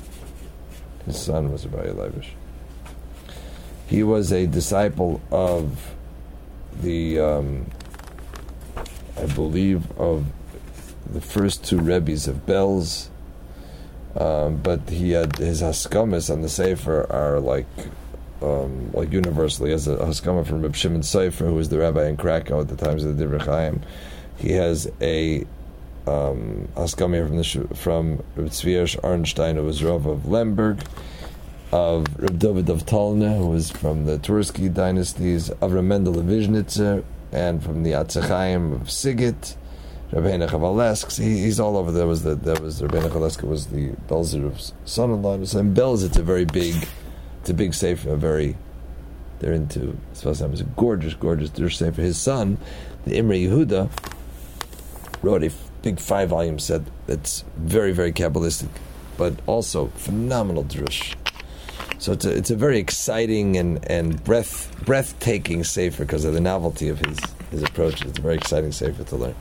His 1.04 1.20
son 1.20 1.50
was 1.50 1.66
Reb 1.66 1.80
Arya 1.80 1.94
Leibish. 1.94 2.28
He 3.88 4.04
was 4.04 4.32
a 4.32 4.46
disciple 4.46 5.20
of 5.32 5.92
the, 6.80 7.18
um, 7.18 7.66
I 9.18 9.26
believe, 9.26 9.90
of 9.98 10.26
the 11.12 11.20
first 11.20 11.64
two 11.64 11.80
Rebbe's 11.80 12.28
of 12.28 12.46
Belz, 12.46 13.08
um, 14.14 14.58
but 14.58 14.88
he 14.88 15.10
had 15.10 15.36
his 15.38 15.62
Haskamas 15.62 16.32
on 16.32 16.42
the 16.42 16.48
Sefer 16.48 17.10
are 17.10 17.40
like 17.40 17.66
um, 18.42 18.90
like 18.92 19.12
universally 19.12 19.72
as 19.72 19.88
a 19.88 19.96
Haskama 19.96 20.46
from 20.46 20.62
Reb 20.62 20.74
Shimon 20.74 21.02
Sofer, 21.02 21.46
who 21.46 21.54
was 21.54 21.68
the 21.68 21.78
rabbi 21.78 22.08
in 22.08 22.16
Krakow 22.16 22.60
at 22.60 22.68
the 22.68 22.76
times 22.76 23.04
of 23.04 23.16
the 23.16 23.24
Divrei 23.24 23.42
Chaim. 23.44 23.82
He 24.38 24.52
has 24.52 24.90
a 25.00 25.46
um, 26.06 26.68
from 26.74 27.12
the 27.36 27.68
from 27.74 28.22
Reb 28.34 28.48
Tzviyash 28.48 29.00
Arnstein, 29.00 29.54
who 29.54 29.62
was 29.62 29.84
Rav 29.84 30.06
of 30.06 30.26
Lemberg 30.26 30.82
of 31.70 32.06
Reb 32.18 32.38
David 32.38 32.68
of 32.68 32.84
Tolna, 32.84 33.38
who 33.38 33.48
was 33.48 33.70
from 33.70 34.04
the 34.04 34.18
Twersky 34.18 34.72
dynasties, 34.72 35.50
of 35.50 35.72
Reb 35.72 35.84
Mendel 35.84 36.18
of 36.18 36.26
Vizhnitzer, 36.26 37.04
and 37.30 37.62
from 37.62 37.82
the 37.82 37.92
Atzechaim 37.92 38.74
of 38.74 38.88
Sigit, 38.88 39.56
Rabbeinu 40.12 40.48
Chavalesk. 40.48 41.18
He, 41.18 41.44
he's 41.44 41.58
all 41.58 41.76
over. 41.76 41.90
There 41.90 42.06
was 42.06 42.22
the 42.22 42.34
there 42.34 42.60
was 42.60 42.82
Rabbeinu 42.82 43.10
Chavalesk 43.10 43.42
was 43.42 43.68
the 43.68 43.90
Belzer's 44.08 44.74
son-in-law. 44.84 45.34
And 45.34 45.76
Belz, 45.76 46.04
it's 46.04 46.18
a 46.18 46.22
very 46.22 46.44
big, 46.44 46.86
it's 47.42 47.50
a 47.50 47.54
big 47.54 47.74
sefer, 47.74 48.10
a 48.10 48.16
very. 48.16 48.56
They're 49.40 49.52
into. 49.52 49.98
It's 50.12 50.24
a 50.24 50.64
gorgeous, 50.76 51.14
gorgeous 51.14 51.50
Drush 51.50 51.74
sefer. 51.74 52.00
His 52.00 52.16
son, 52.16 52.56
the 53.04 53.16
Imre 53.16 53.34
Yehuda, 53.34 53.90
wrote 55.22 55.42
a 55.42 55.50
big 55.82 55.98
five-volume 55.98 56.60
set 56.60 56.82
that's 57.08 57.44
very, 57.56 57.90
very 57.90 58.12
kabbalistic, 58.12 58.68
but 59.16 59.34
also 59.46 59.88
phenomenal 59.96 60.62
drush. 60.62 61.16
So 61.98 62.12
it's 62.12 62.24
a, 62.24 62.32
it's 62.32 62.50
a 62.52 62.56
very 62.56 62.78
exciting 62.78 63.56
and, 63.56 63.84
and 63.90 64.22
breath 64.22 64.72
breathtaking 64.84 65.64
sefer 65.64 66.04
because 66.04 66.24
of 66.24 66.34
the 66.34 66.40
novelty 66.40 66.88
of 66.88 67.00
his, 67.00 67.18
his 67.50 67.64
approach. 67.64 68.04
It's 68.04 68.20
a 68.20 68.22
very 68.22 68.36
exciting 68.36 68.70
sefer 68.70 69.02
to 69.02 69.16
learn. 69.16 69.34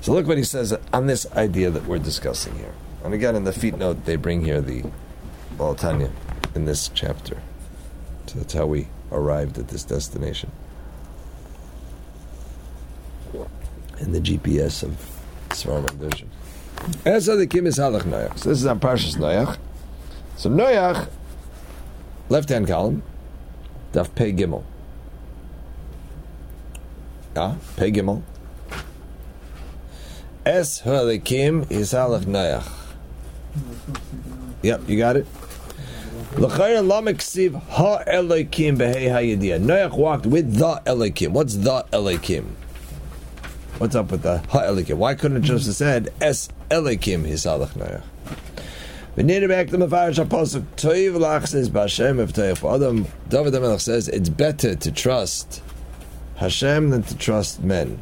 So 0.00 0.12
look 0.12 0.26
what 0.26 0.36
he 0.36 0.42
says 0.42 0.76
on 0.92 1.06
this 1.06 1.30
idea 1.34 1.70
that 1.70 1.86
we're 1.86 1.98
discussing 1.98 2.56
here. 2.56 2.74
And 3.04 3.14
again, 3.14 3.36
in 3.36 3.44
the 3.44 3.52
feet 3.52 3.76
note, 3.76 4.04
they 4.04 4.16
bring 4.16 4.44
here 4.44 4.60
the 4.60 4.82
Balatanya 5.56 6.10
in 6.54 6.64
this 6.64 6.90
chapter. 6.94 7.42
So 8.26 8.38
that's 8.38 8.54
how 8.54 8.66
we 8.66 8.88
arrived 9.10 9.58
at 9.58 9.68
this 9.68 9.84
destination. 9.84 10.50
In 13.98 14.12
the 14.12 14.20
GPS 14.20 14.82
of 14.82 14.96
Svarim 15.50 15.86
Dirshan. 15.98 16.28
As 17.04 17.26
the 17.26 17.46
Kim 17.46 17.66
is 17.66 17.78
Halach 17.78 18.02
Noach. 18.02 18.38
So 18.38 18.48
this 18.48 18.58
is 18.58 18.66
on 18.66 18.80
Parshas 18.80 19.16
Noach. 19.16 19.58
So 20.36 20.48
Noach 20.48 21.08
Left 22.30 22.48
hand 22.48 22.68
column, 22.68 23.02
Daf 23.92 24.14
Pei 24.14 24.32
Gimel. 24.32 24.62
Ah, 27.34 27.56
Pei 27.76 27.90
Gimel. 27.90 28.22
Es 30.46 30.82
Halikim 30.82 31.64
Yisalach 31.66 32.22
Nayach. 32.22 32.70
Yep, 34.62 34.88
you 34.88 34.96
got 34.96 35.16
it. 35.16 35.26
Noach 39.58 39.96
walked 39.96 40.26
with 40.26 40.54
the 40.54 40.80
Elokim. 40.86 41.32
What's 41.32 41.56
the 41.56 41.84
Elokim? 41.92 42.44
What's 43.78 43.96
up 43.96 44.12
with 44.12 44.22
the 44.22 44.38
ha 44.38 44.60
Elokim? 44.60 44.94
Why 44.94 45.16
couldn't 45.16 45.38
it 45.38 45.42
just 45.42 45.66
have 45.66 45.74
said 45.74 46.10
es 46.20 46.48
Elokim 46.70 47.24
Yisalach 47.24 47.70
Noach? 47.70 48.04
David 49.16 49.50
HaMelech 53.52 53.80
says 53.80 54.08
it's 54.08 54.28
better 54.28 54.76
to 54.76 54.92
trust 54.92 55.62
Hashem 56.36 56.90
than 56.90 57.02
to 57.02 57.18
trust 57.18 57.64
men. 57.64 57.98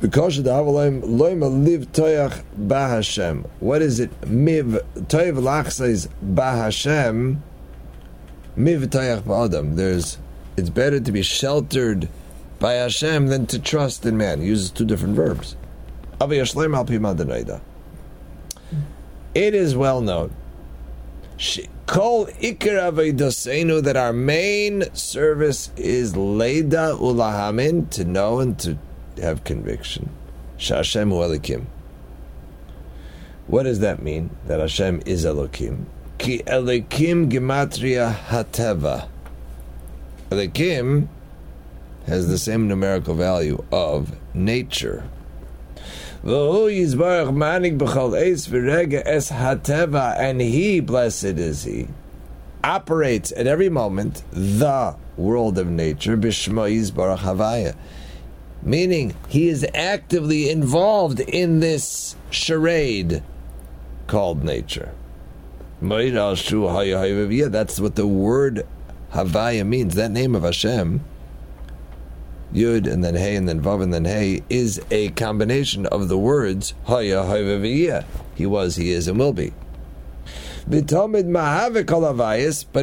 Because 0.00 0.38
of 0.38 0.44
the 0.44 0.50
Avalaim 0.50 1.02
loim 1.02 1.64
live 1.64 1.90
toyach 1.90 2.44
ba 2.56 2.88
Hashem. 2.88 3.44
What 3.58 3.82
is 3.82 3.98
it? 3.98 4.28
Miv 4.28 4.80
toiv 4.94 5.40
lach 5.40 5.72
says 5.72 6.08
ba 6.22 6.52
Hashem. 6.52 7.42
Miv 8.54 8.82
toyach 8.82 9.26
ba 9.26 9.46
Adam. 9.46 9.74
There's. 9.74 10.18
It's 10.56 10.70
better 10.70 11.00
to 11.00 11.12
be 11.12 11.22
sheltered 11.22 12.08
by 12.60 12.74
Hashem 12.74 13.26
than 13.28 13.46
to 13.46 13.58
trust 13.58 14.06
in 14.06 14.16
man. 14.16 14.40
He 14.40 14.46
uses 14.48 14.70
two 14.70 14.84
different 14.84 15.16
verbs. 15.16 15.56
It 16.20 16.32
is 19.54 19.76
well 19.76 20.00
known. 20.00 20.34
Kol 21.86 22.26
ikar 22.26 23.82
that 23.82 23.96
our 23.96 24.12
main 24.12 24.94
service 24.94 25.70
is 25.76 26.14
leida 26.14 26.98
ulahamin 26.98 27.88
to 27.90 28.04
know 28.04 28.40
and 28.40 28.58
to 28.58 28.76
have 29.18 29.44
conviction. 29.44 30.10
Shashem 30.58 31.10
elikim. 31.10 31.66
What 33.46 33.62
does 33.62 33.80
that 33.80 34.02
mean? 34.02 34.30
That 34.46 34.60
Hashem 34.60 35.02
is 35.06 35.24
Elokim. 35.24 35.86
Ki 36.18 36.42
Elokim 36.46 37.30
gematria 37.30 38.14
hateva. 38.14 39.08
Elokim 40.30 41.08
has 42.06 42.28
the 42.28 42.36
same 42.36 42.68
numerical 42.68 43.14
value 43.14 43.64
of 43.72 44.14
nature. 44.34 45.08
And 46.24 46.34
he, 50.40 50.80
blessed 50.80 51.24
is 51.24 51.64
he, 51.64 51.88
operates 52.64 53.32
at 53.32 53.46
every 53.46 53.68
moment 53.70 54.24
the 54.32 54.96
world 55.16 55.58
of 55.58 55.68
nature, 55.68 56.16
meaning 58.62 59.14
he 59.28 59.48
is 59.48 59.66
actively 59.74 60.50
involved 60.50 61.20
in 61.20 61.60
this 61.60 62.16
charade 62.30 63.22
called 64.06 64.42
nature. 64.42 64.92
That's 65.80 66.50
what 67.80 67.94
the 67.94 68.06
word 68.06 68.66
Havaya 69.12 69.66
means. 69.66 69.94
That 69.94 70.10
name 70.10 70.34
of 70.34 70.42
Hashem 70.42 71.04
Yud 72.52 72.90
and 72.90 73.04
then 73.04 73.14
Hey 73.14 73.36
and 73.36 73.48
then 73.48 73.60
Vav 73.60 73.82
and 73.82 73.92
then 73.92 74.04
Hey 74.04 74.42
is 74.48 74.80
a 74.90 75.10
combination 75.10 75.86
of 75.86 76.08
the 76.08 76.18
words 76.18 76.74
Haya 76.86 77.24
Hayvaviyah. 77.24 78.04
He 78.34 78.46
was, 78.46 78.76
he 78.76 78.90
is, 78.90 79.08
and 79.08 79.18
will 79.18 79.32
be. 79.32 79.52
But 80.70 80.86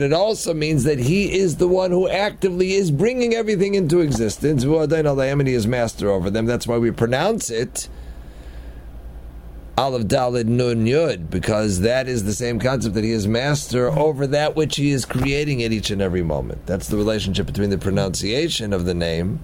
it 0.03 0.13
also 0.13 0.53
means 0.53 0.83
that 0.85 0.99
he 0.99 1.37
is 1.37 1.57
the 1.57 1.67
one 1.67 1.91
who 1.91 2.09
actively 2.09 2.73
is 2.73 2.89
bringing 2.89 3.35
everything 3.35 3.75
into 3.75 3.99
existence. 3.99 4.63
And 4.63 5.47
he 5.47 5.53
is 5.53 5.67
master 5.67 6.09
over 6.09 6.29
them. 6.29 6.45
That's 6.45 6.65
why 6.65 6.77
we 6.77 6.91
pronounce 6.91 7.49
it 7.49 7.89
Aleph 9.77 10.07
Dalid 10.07 10.45
Nun 10.45 10.85
Yud, 10.85 11.29
because 11.29 11.81
that 11.81 12.07
is 12.07 12.23
the 12.23 12.31
same 12.31 12.59
concept 12.59 12.95
that 12.95 13.03
he 13.03 13.11
is 13.11 13.27
master 13.27 13.89
over 13.89 14.25
that 14.25 14.55
which 14.55 14.77
he 14.77 14.91
is 14.91 15.03
creating 15.03 15.61
at 15.61 15.73
each 15.73 15.91
and 15.91 16.01
every 16.01 16.23
moment. 16.23 16.65
That's 16.65 16.87
the 16.87 16.95
relationship 16.95 17.45
between 17.45 17.71
the 17.71 17.77
pronunciation 17.77 18.71
of 18.71 18.85
the 18.85 18.93
name 18.93 19.43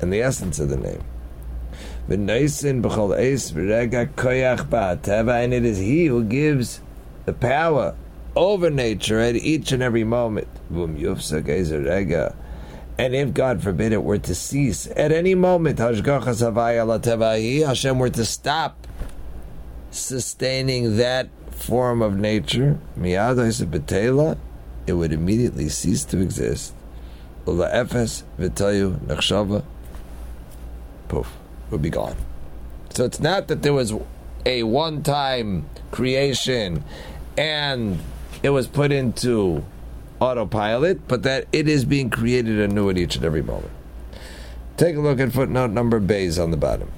and 0.00 0.12
the 0.12 0.20
essence 0.20 0.58
of 0.58 0.70
the 0.70 0.76
name. 0.76 1.04
And 2.08 2.28
it 2.28 2.42
is 5.64 5.78
he 5.78 6.06
who 6.06 6.24
gives 6.24 6.80
the 7.24 7.32
power 7.32 7.94
over 8.34 8.70
nature 8.70 9.20
at 9.20 9.36
each 9.36 9.72
and 9.72 9.82
every 9.82 10.04
moment. 10.04 10.48
And 12.98 13.14
if 13.14 13.32
God 13.34 13.62
forbid 13.62 13.92
it 13.92 14.02
were 14.02 14.18
to 14.18 14.34
cease 14.34 14.86
at 14.96 15.12
any 15.12 15.34
moment, 15.34 15.78
Hashem 15.78 16.04
were 17.98 18.10
to 18.10 18.24
stop 18.24 18.86
sustaining 19.90 20.96
that 20.96 21.28
form 21.50 22.02
of 22.02 22.16
nature, 22.16 22.78
it 24.86 24.92
would 24.94 25.12
immediately 25.12 25.68
cease 25.68 26.04
to 26.06 26.20
exist. 26.20 26.74
Poof, 31.08 31.28
would 31.70 31.82
be 31.82 31.90
gone. 31.90 32.16
So 32.90 33.04
it's 33.04 33.20
not 33.20 33.48
that 33.48 33.62
there 33.62 33.72
was 33.72 33.94
a 34.44 34.62
one 34.64 35.02
time 35.02 35.66
creation 35.90 36.84
and 37.36 37.98
it 38.42 38.50
was 38.50 38.66
put 38.66 38.92
into 38.92 39.64
autopilot, 40.20 41.06
but 41.08 41.22
that 41.24 41.46
it 41.52 41.68
is 41.68 41.84
being 41.84 42.10
created 42.10 42.58
anew 42.60 42.90
at 42.90 42.98
each 42.98 43.16
and 43.16 43.24
every 43.24 43.42
moment. 43.42 43.72
Take 44.76 44.96
a 44.96 45.00
look 45.00 45.20
at 45.20 45.32
footnote 45.32 45.70
number 45.70 46.00
Bays 46.00 46.38
on 46.38 46.50
the 46.50 46.56
bottom. 46.56 46.90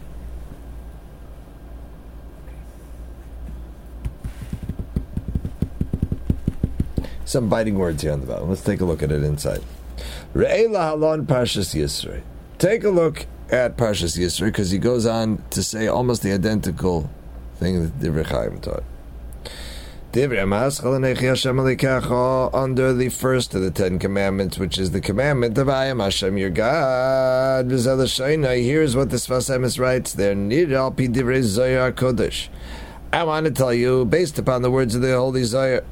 Some 7.24 7.48
biting 7.48 7.76
words 7.78 8.02
here 8.02 8.12
on 8.12 8.20
the 8.20 8.26
bottom. 8.26 8.48
Let's 8.48 8.62
take 8.62 8.80
a 8.80 8.84
look 8.84 9.02
at 9.02 9.10
it 9.10 9.24
inside. 9.24 9.60
Halon 10.34 11.26
parshas. 11.26 12.22
Take 12.58 12.84
a 12.84 12.90
look 12.90 13.26
at 13.50 13.76
Parshas 13.76 14.18
Yisrei 14.18 14.46
because 14.46 14.70
he 14.70 14.78
goes 14.78 15.06
on 15.06 15.42
to 15.50 15.62
say 15.62 15.86
almost 15.86 16.22
the 16.22 16.32
identical 16.32 17.10
thing 17.56 17.82
that 17.82 18.00
the 18.00 18.24
Chaim 18.24 18.60
taught. 18.60 18.84
Under 20.14 20.30
the 22.92 23.08
first 23.10 23.52
of 23.52 23.62
the 23.62 23.72
Ten 23.72 23.98
Commandments, 23.98 24.58
which 24.58 24.78
is 24.78 24.92
the 24.92 25.00
commandment 25.00 25.58
of 25.58 25.68
I 25.68 25.86
am 25.86 25.98
Hashem 25.98 26.38
your 26.38 26.50
God. 26.50 27.68
Here's 27.68 27.84
what 28.94 29.10
the 29.10 29.16
Sfas 29.16 29.50
Emes 29.50 29.80
writes 29.80 30.12
there. 30.12 30.36
I 33.12 33.24
want 33.24 33.46
to 33.46 33.50
tell 33.50 33.74
you, 33.74 34.04
based 34.04 34.38
upon 34.38 34.62
the 34.62 34.70
words 34.70 34.94
of 34.94 35.02
the 35.02 35.16
Holy 35.16 35.42
Zohar, 35.42 35.82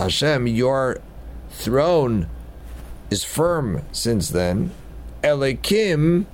Hashem, 0.00 0.46
your 0.48 1.00
throne 1.50 2.28
is 3.08 3.22
firm 3.22 3.82
since 3.92 4.30
then. 4.30 4.72
Elikim 5.22 6.26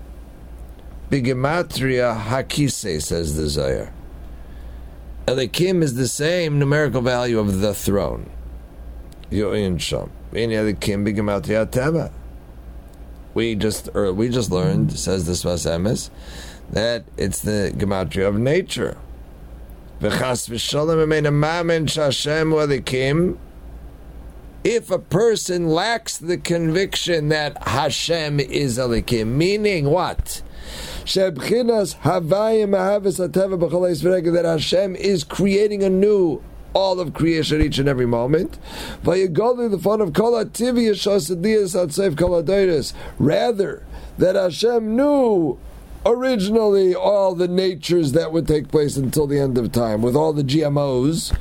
bigematria 1.10 2.18
hakise, 2.18 3.02
says 3.02 3.36
the 3.36 3.50
Zohar. 3.50 3.92
Elikim 5.26 5.82
is 5.82 5.94
the 5.94 6.06
same 6.06 6.58
numerical 6.58 7.00
value 7.00 7.38
of 7.38 7.60
the 7.60 7.72
throne. 7.72 8.28
Yoin 9.30 9.80
Sham. 9.80 10.10
Elikim 10.32 11.06
bigematria 11.06 11.64
teva. 11.66 12.12
We 13.32 13.54
just 13.54 13.88
or 13.94 14.12
we 14.12 14.28
just 14.28 14.50
learned, 14.50 14.92
says 14.98 15.24
the 15.24 15.32
Sfas 15.32 15.66
Emes, 15.66 16.10
that 16.70 17.04
it's 17.16 17.40
the 17.40 17.72
gematria 17.74 18.28
of 18.28 18.38
nature. 18.38 18.98
Elikim 22.68 23.38
if 24.64 24.90
a 24.90 24.98
person 24.98 25.68
lacks 25.68 26.16
the 26.16 26.38
conviction 26.38 27.28
that 27.28 27.68
Hashem 27.68 28.40
is 28.40 28.78
Elikim, 28.78 29.26
meaning 29.28 29.90
what? 29.90 30.42
That 34.32 34.44
Hashem 34.44 34.96
is 34.96 35.24
creating 35.24 35.82
anew 35.82 36.42
all 36.72 36.98
of 37.00 37.14
creation 37.14 37.62
each 37.62 37.78
and 37.78 37.88
every 37.88 38.06
moment. 38.06 38.58
Rather, 43.18 43.82
that 44.18 44.36
Hashem 44.36 44.96
knew 44.96 45.58
originally 46.06 46.94
all 46.94 47.34
the 47.34 47.48
natures 47.48 48.12
that 48.12 48.30
would 48.32 48.46
take 48.46 48.68
place 48.68 48.96
until 48.96 49.26
the 49.26 49.38
end 49.38 49.56
of 49.56 49.72
time, 49.72 50.02
with 50.02 50.14
all 50.14 50.32
the 50.32 50.42
GMOs, 50.42 51.34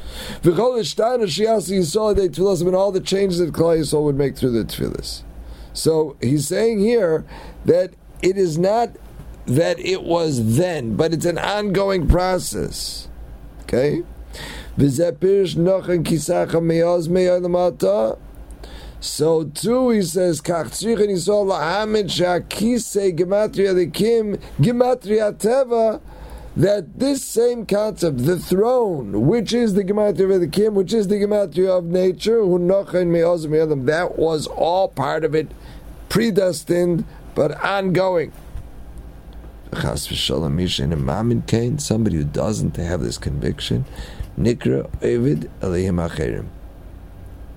and 2.62 2.76
all 2.76 2.92
the 2.92 3.02
changes 3.02 3.40
that 3.40 3.54
Klal 3.54 3.80
Yisrael 3.80 4.04
would 4.04 4.16
make 4.16 4.38
through 4.38 4.52
the 4.52 4.64
tefillas. 4.64 5.24
So 5.74 6.16
he's 6.22 6.48
saying 6.48 6.80
here 6.80 7.26
that 7.66 7.94
it 8.22 8.38
is 8.38 8.58
not 8.58 8.92
that 9.46 9.80
it 9.80 10.04
was 10.04 10.58
then, 10.58 10.96
but 10.96 11.14
it's 11.14 11.26
an 11.26 11.38
ongoing 11.38 12.08
process. 12.08 13.08
Okay? 13.64 14.04
So 14.76 15.12
too, 19.44 19.90
he 19.90 20.02
says, 20.02 20.42
Kach 20.42 20.72
yisol 20.72 21.46
la'amid 21.46 22.06
sha'kise 22.06 23.18
gematria 23.18 23.74
likim 23.74 24.40
gematria 24.60 25.34
teva, 25.34 26.02
that 26.56 27.00
this 27.00 27.24
same 27.24 27.66
concept, 27.66 28.26
the 28.26 28.40
throne, 28.40 29.28
which 29.28 29.54
is 29.54 29.74
the 29.74 29.84
gematria 29.84 30.36
of 30.36 30.42
the 30.42 30.48
kim, 30.48 30.74
which 30.74 30.94
is 30.94 31.08
the 31.08 31.16
gematria 31.16 31.78
of 31.78 31.86
nature, 31.86 32.40
that 33.86 34.18
was 34.18 34.48
all 34.48 34.88
part 34.88 35.26
of 35.26 35.36
it, 35.36 35.52
predestined, 36.10 37.04
but 37.36 37.52
ongoing. 37.64 38.32
Somebody 41.80 42.16
who 42.18 42.24
doesn't 42.24 42.78
have 42.78 43.02
this 43.02 43.18
conviction, 43.18 43.86
Nikra 44.38 44.90
Evid 45.00 45.50
Elihim 45.62 46.08
Acherim. 46.08 46.48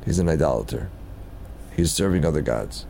He's 0.05 0.19
an 0.19 0.29
idolater. 0.29 0.89
He's 1.75 1.93
serving 1.93 2.25
other 2.25 2.43
gods. 2.43 2.87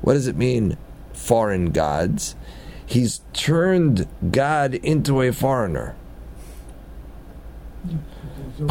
What 0.00 0.12
does 0.14 0.26
it 0.26 0.36
mean, 0.36 0.76
foreign 1.12 1.70
gods? 1.70 2.34
He's 2.86 3.20
turned 3.32 4.06
God 4.30 4.74
into 4.74 5.22
a 5.22 5.32
foreigner. 5.32 5.94
He 8.56 8.64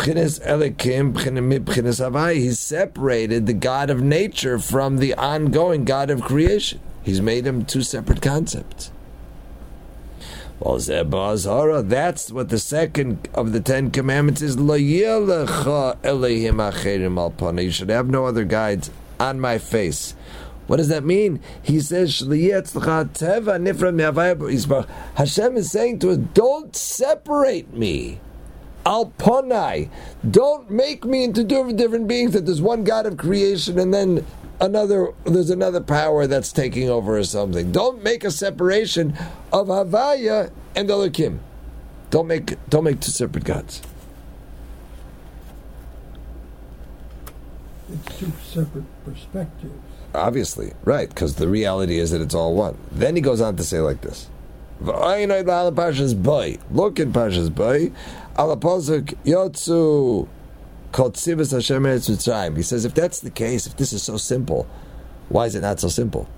separated 2.52 3.46
the 3.46 3.54
God 3.54 3.90
of 3.90 4.02
nature 4.02 4.58
from 4.58 4.98
the 4.98 5.14
ongoing 5.16 5.84
God 5.84 6.10
of 6.10 6.22
creation. 6.22 6.80
He's 7.04 7.22
made 7.22 7.44
them 7.44 7.66
two 7.66 7.82
separate 7.82 8.22
concepts. 8.22 8.92
That's 10.62 12.32
what 12.32 12.48
the 12.48 12.60
second 12.60 13.28
of 13.34 13.52
the 13.52 13.60
Ten 13.60 13.92
Commandments 13.92 14.42
is. 14.42 14.56
You 14.56 15.26
should 17.72 17.90
have 17.90 18.08
no 18.08 18.26
other 18.26 18.46
guides 18.46 18.90
on 19.20 19.42
my 19.42 19.58
face. 19.58 20.16
What 20.68 20.78
does 20.78 20.88
that 20.88 21.04
mean? 21.04 21.42
He 21.62 21.82
says, 21.82 22.22
Hashem 22.22 22.32
is 25.58 25.72
saying 25.72 26.00
to 26.00 26.12
us, 26.12 26.18
don't 26.34 26.74
separate 26.74 27.74
me. 27.74 28.22
Alponai. 28.86 29.90
Don't 30.30 30.70
make 30.70 31.06
me 31.06 31.24
into 31.24 31.44
different, 31.44 31.78
different 31.78 32.08
beings 32.08 32.34
that 32.34 32.46
there's 32.46 32.62
one 32.62 32.84
God 32.84 33.06
of 33.06 33.18
creation 33.18 33.80
and 33.80 33.94
then 33.94 34.26
another 34.60 35.14
there's 35.26 35.50
another 35.50 35.82
power 35.82 36.28
that's 36.28 36.52
taking 36.52 36.90
over 36.90 37.18
or 37.18 37.24
something. 37.24 37.72
Don't 37.72 38.04
make 38.04 38.24
a 38.24 38.32
separation 38.32 39.18
of 39.52 39.68
Havaya 39.68 40.52
and 40.76 40.90
Elohim. 40.90 41.40
Don't 42.10 42.28
make 42.28 42.58
don't 42.70 42.84
make 42.84 43.00
two 43.00 43.12
separate 43.12 43.44
gods. 43.44 43.82
It's 47.92 48.18
two 48.18 48.32
separate 48.44 49.06
perspectives. 49.06 49.74
Obviously, 50.16 50.74
right, 50.84 51.10
because 51.10 51.36
the 51.36 51.48
reality 51.48 51.98
is 51.98 52.12
that 52.12 52.22
it's 52.22 52.36
all 52.36 52.54
one. 52.56 52.78
Then 52.92 53.16
he 53.16 53.22
goes 53.22 53.42
on 53.42 53.56
to 53.58 53.64
say 53.64 53.80
like 53.80 54.02
this. 54.02 54.28
Look 54.84 54.98
in 57.00 57.14
Parshas 57.14 57.56
Boy. 57.56 57.92
Alapozuk 58.36 59.16
Yotzu 59.24 60.28
he 60.94 61.02
says, 62.62 62.86
if 62.86 62.94
that's 62.94 63.22
the 63.22 63.32
case, 63.32 63.66
if 63.66 63.76
this 63.78 63.94
is 63.94 64.04
so 64.04 64.18
simple, 64.18 64.68
why 65.30 65.48
is 65.48 65.56
it 65.56 65.62
not 65.62 65.80
so 65.80 65.88
simple? 65.88 66.30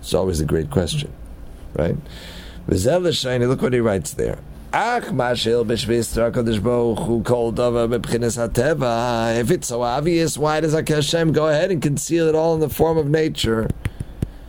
It's 0.00 0.12
always 0.12 0.40
a 0.40 0.44
great 0.44 0.70
question, 0.70 1.10
right? 1.74 1.96
Look 2.66 3.62
what 3.62 3.72
he 3.72 3.80
writes 3.80 4.12
there. 4.12 4.38
If 4.72 5.10
it's 9.50 9.68
so 9.68 9.82
obvious, 9.82 10.36
why 10.36 10.60
does 10.60 10.74
Hashem 10.74 11.32
go 11.32 11.48
ahead 11.48 11.70
and 11.70 11.80
conceal 11.80 12.28
it 12.28 12.34
all 12.34 12.52
in 12.52 12.60
the 12.60 12.68
form 12.68 12.98
of 12.98 13.08
nature? 13.08 13.70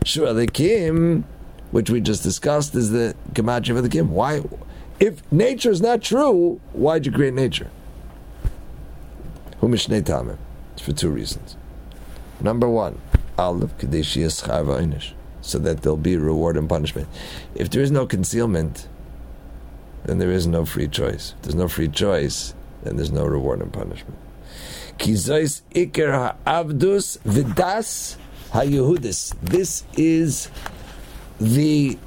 Shu 0.04 0.20
Elikim, 0.22 1.24
which 1.72 1.90
we 1.90 2.00
just 2.00 2.22
discussed, 2.22 2.74
is 2.76 2.90
the 2.90 3.16
gematria 3.32 3.76
of 3.76 3.84
Elikim. 3.84 4.08
Why? 4.08 4.42
If 5.00 5.20
nature 5.32 5.70
is 5.70 5.80
not 5.80 6.02
true, 6.02 6.60
why'd 6.72 7.04
you 7.04 7.10
create 7.10 7.34
nature? 7.34 7.70
Tamim. 9.60 10.36
It's 10.74 10.82
for 10.82 10.92
two 10.92 11.10
reasons. 11.10 11.56
Number 12.40 12.68
one, 12.68 13.00
Aleph 13.38 13.76
Kadeshi 13.78 14.24
Einish, 14.24 15.12
so 15.40 15.58
that 15.58 15.82
there'll 15.82 15.96
be 15.96 16.16
reward 16.16 16.56
and 16.56 16.68
punishment. 16.68 17.08
If 17.54 17.70
there 17.70 17.82
is 17.82 17.90
no 17.90 18.06
concealment, 18.06 18.88
then 20.04 20.18
there 20.18 20.30
is 20.30 20.46
no 20.46 20.64
free 20.64 20.88
choice. 20.88 21.34
If 21.36 21.42
there's 21.42 21.54
no 21.54 21.68
free 21.68 21.88
choice, 21.88 22.54
then 22.82 22.96
there's 22.96 23.12
no 23.12 23.24
reward 23.24 23.60
and 23.60 23.72
punishment. 23.72 24.16
Kizois 24.98 25.62
Iker 25.74 26.12
Ha'avdus 26.12 27.18
Vidas 27.18 28.16
HaYehudis. 28.50 29.34
This 29.40 29.84
is 29.96 30.48
the 31.42 31.98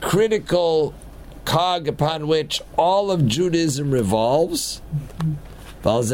critical 0.00 0.94
cog 1.44 1.88
upon 1.88 2.28
which 2.28 2.60
all 2.76 3.10
of 3.10 3.26
Judaism 3.26 3.90
revolves. 3.90 4.82
This 5.82 6.10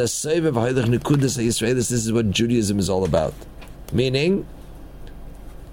is 1.90 2.12
what 2.12 2.30
Judaism 2.30 2.78
is 2.78 2.88
all 2.88 3.04
about. 3.04 3.34
Meaning, 3.92 4.46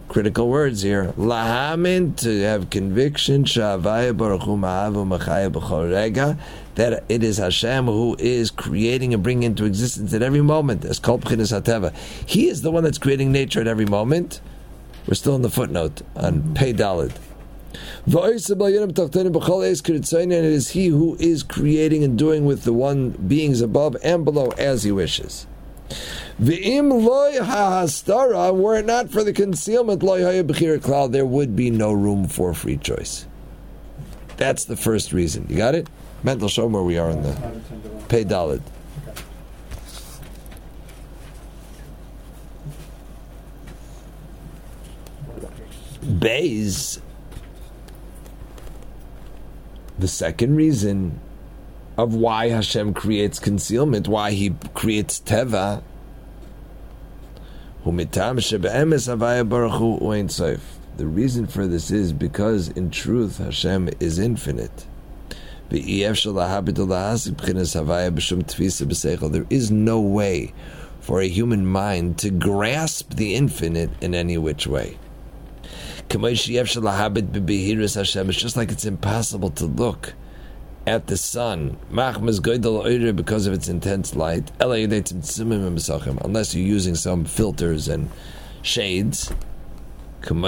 critical 0.07 0.49
words 0.49 0.81
here. 0.81 1.13
Lahamin 1.17 2.15
to 2.17 2.41
have 2.41 2.69
conviction 2.69 3.43
that 6.75 7.03
it 7.09 7.23
is 7.23 7.37
Hashem 7.37 7.85
who 7.85 8.15
is 8.19 8.51
creating 8.51 9.13
and 9.13 9.21
bringing 9.23 9.43
into 9.43 9.65
existence 9.65 10.13
at 10.13 10.21
every 10.21 10.41
moment. 10.41 10.85
As 10.85 10.99
He 12.25 12.47
is 12.47 12.61
the 12.61 12.71
one 12.71 12.83
that's 12.83 12.97
creating 12.97 13.31
nature 13.31 13.61
at 13.61 13.67
every 13.67 13.85
moment. 13.85 14.41
We're 15.07 15.13
still 15.13 15.35
in 15.35 15.41
the 15.41 15.49
footnote 15.49 16.01
on 16.15 16.53
Pei 16.53 16.73
Dalid. 16.73 17.13
And 18.05 18.13
it 20.33 20.43
is 20.43 20.69
He 20.69 20.87
who 20.87 21.15
is 21.19 21.43
creating 21.43 22.03
and 22.03 22.17
doing 22.17 22.45
with 22.45 22.63
the 22.63 22.73
one 22.73 23.11
beings 23.11 23.61
above 23.61 23.95
and 24.03 24.25
below 24.25 24.49
as 24.57 24.83
He 24.83 24.91
wishes. 24.91 25.47
Were 26.39 26.51
it 28.77 28.85
not 28.85 29.09
for 29.09 29.23
the 29.23 29.33
concealment, 29.33 30.03
there 31.11 31.25
would 31.25 31.55
be 31.55 31.71
no 31.71 31.93
room 31.93 32.27
for 32.27 32.53
free 32.53 32.77
choice. 32.77 33.25
That's 34.35 34.65
the 34.65 34.75
first 34.75 35.13
reason. 35.13 35.47
You 35.49 35.57
got 35.57 35.73
it? 35.73 35.87
Mental 36.23 36.49
show 36.49 36.67
where 36.67 36.83
we 36.83 36.97
are 36.97 37.09
in 37.09 37.23
the 37.23 37.61
pay 38.09 38.25
dalid. 38.25 38.61
Bays. 46.17 47.01
The 49.99 50.07
second 50.07 50.55
reason 50.55 51.19
of 51.97 52.13
why 52.13 52.49
Hashem 52.49 52.93
creates 52.93 53.39
concealment, 53.39 54.07
why 54.07 54.31
He 54.31 54.51
creates 54.73 55.19
teva, 55.19 55.81
the 60.97 61.05
reason 61.05 61.47
for 61.47 61.67
this 61.67 61.91
is 61.91 62.11
because 62.11 62.67
in 62.69 62.89
truth 62.91 63.37
Hashem 63.37 63.89
is 64.01 64.19
infinite. 64.19 64.85
There 65.69 65.79
is 69.49 69.71
no 69.71 70.01
way 70.01 70.53
for 70.99 71.21
a 71.21 71.27
human 71.27 71.65
mind 71.65 72.17
to 72.17 72.29
grasp 72.29 73.13
the 73.13 73.35
infinite 73.35 73.89
in 74.01 74.13
any 74.13 74.37
which 74.37 74.67
way. 74.67 74.97
It's 76.09 76.47
just 78.41 78.57
like 78.57 78.71
it's 78.71 78.85
impossible 78.85 79.49
to 79.51 79.65
look 79.65 80.13
at 80.85 81.07
the 81.07 81.17
sun, 81.17 81.77
because 81.91 83.45
of 83.45 83.53
its 83.53 83.67
intense 83.67 84.15
light, 84.15 84.49
unless 84.61 86.55
you're 86.55 86.65
using 86.65 86.95
some 86.95 87.25
filters 87.25 87.89
and 87.89 88.09
shades. 88.61 89.33
So 90.23 90.39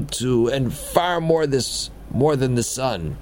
too, 0.00 0.48
and 0.48 0.72
far 0.72 1.20
more 1.20 1.46
this 1.46 1.90
more 2.10 2.36
than 2.36 2.54
the 2.54 2.62
sun, 2.62 3.18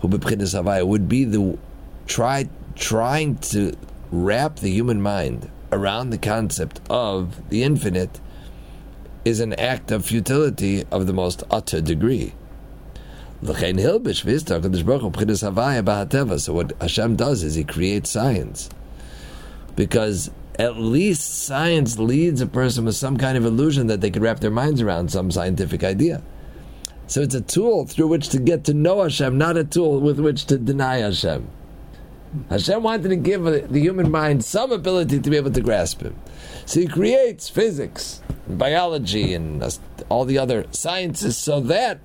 who 0.00 0.08
would 0.08 1.08
be 1.08 1.24
the 1.24 1.58
try 2.06 2.48
trying 2.74 3.36
to 3.36 3.72
wrap 4.10 4.56
the 4.56 4.70
human 4.70 5.00
mind 5.00 5.48
around 5.70 6.10
the 6.10 6.18
concept 6.18 6.80
of 6.90 7.48
the 7.50 7.62
infinite 7.62 8.20
is 9.24 9.40
an 9.40 9.52
act 9.54 9.90
of 9.90 10.04
futility 10.04 10.84
of 10.90 11.06
the 11.06 11.12
most 11.12 11.42
utter 11.50 11.80
degree. 11.80 12.34
So 13.44 13.52
what 16.52 16.72
Hashem 16.80 17.16
does 17.16 17.42
is 17.42 17.54
He 17.54 17.64
creates 17.64 18.10
science, 18.10 18.70
because 19.74 20.30
at 20.58 20.76
least 20.76 21.44
science 21.44 21.98
leads 21.98 22.40
a 22.40 22.46
person 22.46 22.84
with 22.84 22.94
some 22.94 23.16
kind 23.16 23.36
of 23.38 23.44
illusion 23.44 23.86
that 23.88 24.00
they 24.00 24.10
could 24.10 24.22
wrap 24.22 24.40
their 24.40 24.50
minds 24.50 24.80
around 24.80 25.10
some 25.10 25.30
scientific 25.30 25.82
idea. 25.82 26.22
So 27.06 27.20
it's 27.20 27.34
a 27.34 27.40
tool 27.40 27.86
through 27.86 28.08
which 28.08 28.28
to 28.30 28.38
get 28.38 28.64
to 28.64 28.74
know 28.74 29.02
Hashem, 29.02 29.36
not 29.36 29.56
a 29.56 29.64
tool 29.64 30.00
with 30.00 30.20
which 30.20 30.44
to 30.46 30.58
deny 30.58 30.98
Hashem. 30.98 31.48
Hashem 32.48 32.82
wanted 32.82 33.08
to 33.08 33.16
give 33.16 33.44
the 33.44 33.80
human 33.80 34.10
mind 34.10 34.44
some 34.44 34.72
ability 34.72 35.20
to 35.20 35.30
be 35.30 35.36
able 35.36 35.50
to 35.50 35.60
grasp 35.60 36.00
Him. 36.02 36.14
So 36.66 36.80
He 36.80 36.86
creates 36.86 37.48
physics, 37.48 38.20
and 38.46 38.58
biology, 38.58 39.34
and 39.34 39.62
all 40.08 40.24
the 40.24 40.38
other 40.38 40.66
sciences 40.70 41.36
so 41.36 41.60
that 41.60 42.00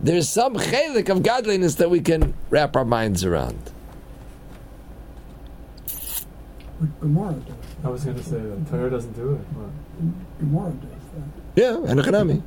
there's 0.00 0.28
some 0.28 0.54
chelik 0.54 1.08
of 1.08 1.22
godliness 1.22 1.76
that 1.76 1.90
we 1.90 2.00
can 2.00 2.34
wrap 2.50 2.76
our 2.76 2.84
minds 2.84 3.24
around. 3.24 3.70
Gemara 7.00 7.32
does. 7.34 7.54
I 7.84 7.88
was 7.88 8.04
going 8.04 8.16
to 8.16 8.22
say 8.22 8.40
that 8.40 8.70
Torah 8.70 8.90
doesn't 8.90 9.12
do 9.12 9.34
it. 9.34 9.40
Gemara 10.40 10.70
does 10.70 10.90
that. 11.14 11.62
Yeah, 11.62 11.90
and 11.90 12.00
Hanami. 12.00 12.42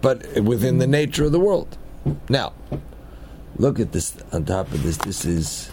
But 0.00 0.40
within 0.40 0.78
the 0.78 0.86
nature 0.86 1.24
of 1.24 1.32
the 1.32 1.40
world. 1.40 1.76
Now, 2.28 2.52
look 3.56 3.78
at 3.80 3.92
this 3.92 4.16
on 4.32 4.44
top 4.44 4.72
of 4.72 4.82
this. 4.82 4.96
This 4.98 5.24
is 5.24 5.70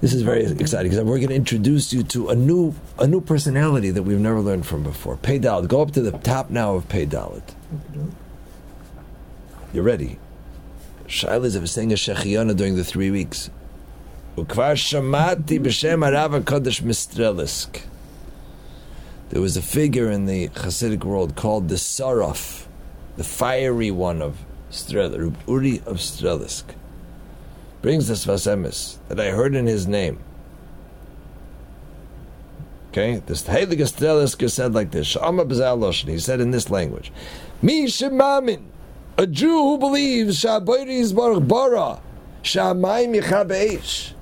this 0.00 0.14
is 0.14 0.22
very 0.22 0.44
exciting 0.44 0.90
because 0.90 1.04
we're 1.04 1.18
going 1.18 1.28
to 1.28 1.34
introduce 1.34 1.92
you 1.92 2.02
to 2.04 2.30
a 2.30 2.34
new 2.34 2.74
a 2.98 3.06
new 3.06 3.20
personality 3.20 3.90
that 3.90 4.02
we've 4.02 4.18
never 4.18 4.40
learned 4.40 4.66
from 4.66 4.82
before. 4.82 5.16
Pei 5.16 5.38
Dalit. 5.38 5.68
Go 5.68 5.82
up 5.82 5.92
to 5.92 6.00
the 6.00 6.12
top 6.12 6.48
now 6.50 6.74
of 6.74 6.88
Pei 6.88 7.04
Dalit. 7.04 7.42
You're 9.72 9.84
ready. 9.84 10.18
Shailas 11.06 11.54
of 11.54 11.68
saying 11.68 11.92
a 11.92 11.96
Shechiyana 11.96 12.56
during 12.56 12.76
the 12.76 12.84
three 12.84 13.10
weeks. 13.10 13.50
There 19.30 19.40
was 19.40 19.56
a 19.56 19.62
figure 19.62 20.10
in 20.10 20.26
the 20.26 20.48
Hasidic 20.48 21.04
world 21.04 21.36
called 21.36 21.68
the 21.68 21.74
Saraf, 21.74 22.66
the 23.16 23.24
fiery 23.24 23.90
one 23.90 24.22
of 24.22 24.38
Strelisk, 24.70 25.34
Uri 25.46 25.82
of 25.84 25.98
Strelisk. 25.98 26.64
Brings 27.82 28.08
this 28.08 28.26
Vasemis 28.26 28.98
that 29.08 29.18
I 29.18 29.30
heard 29.30 29.54
in 29.54 29.66
his 29.66 29.86
name. 29.86 30.18
Okay, 32.90 33.22
this 33.26 33.44
Heilige 33.44 33.88
Strelisk 33.88 34.48
said 34.50 34.74
like 34.74 34.90
this. 34.90 35.16
He 36.04 36.18
said 36.18 36.40
in 36.40 36.50
this 36.50 36.70
language, 36.70 37.12
Mi 37.62 37.86
Shemamin 37.86 38.64
a 39.20 39.26
Jew 39.26 39.48
who 39.50 39.76
believes 39.76 40.42
Shabayri 40.42 41.14
Baruch 41.14 41.46
Bara, 41.46 42.00
Shamayim. 42.42 44.14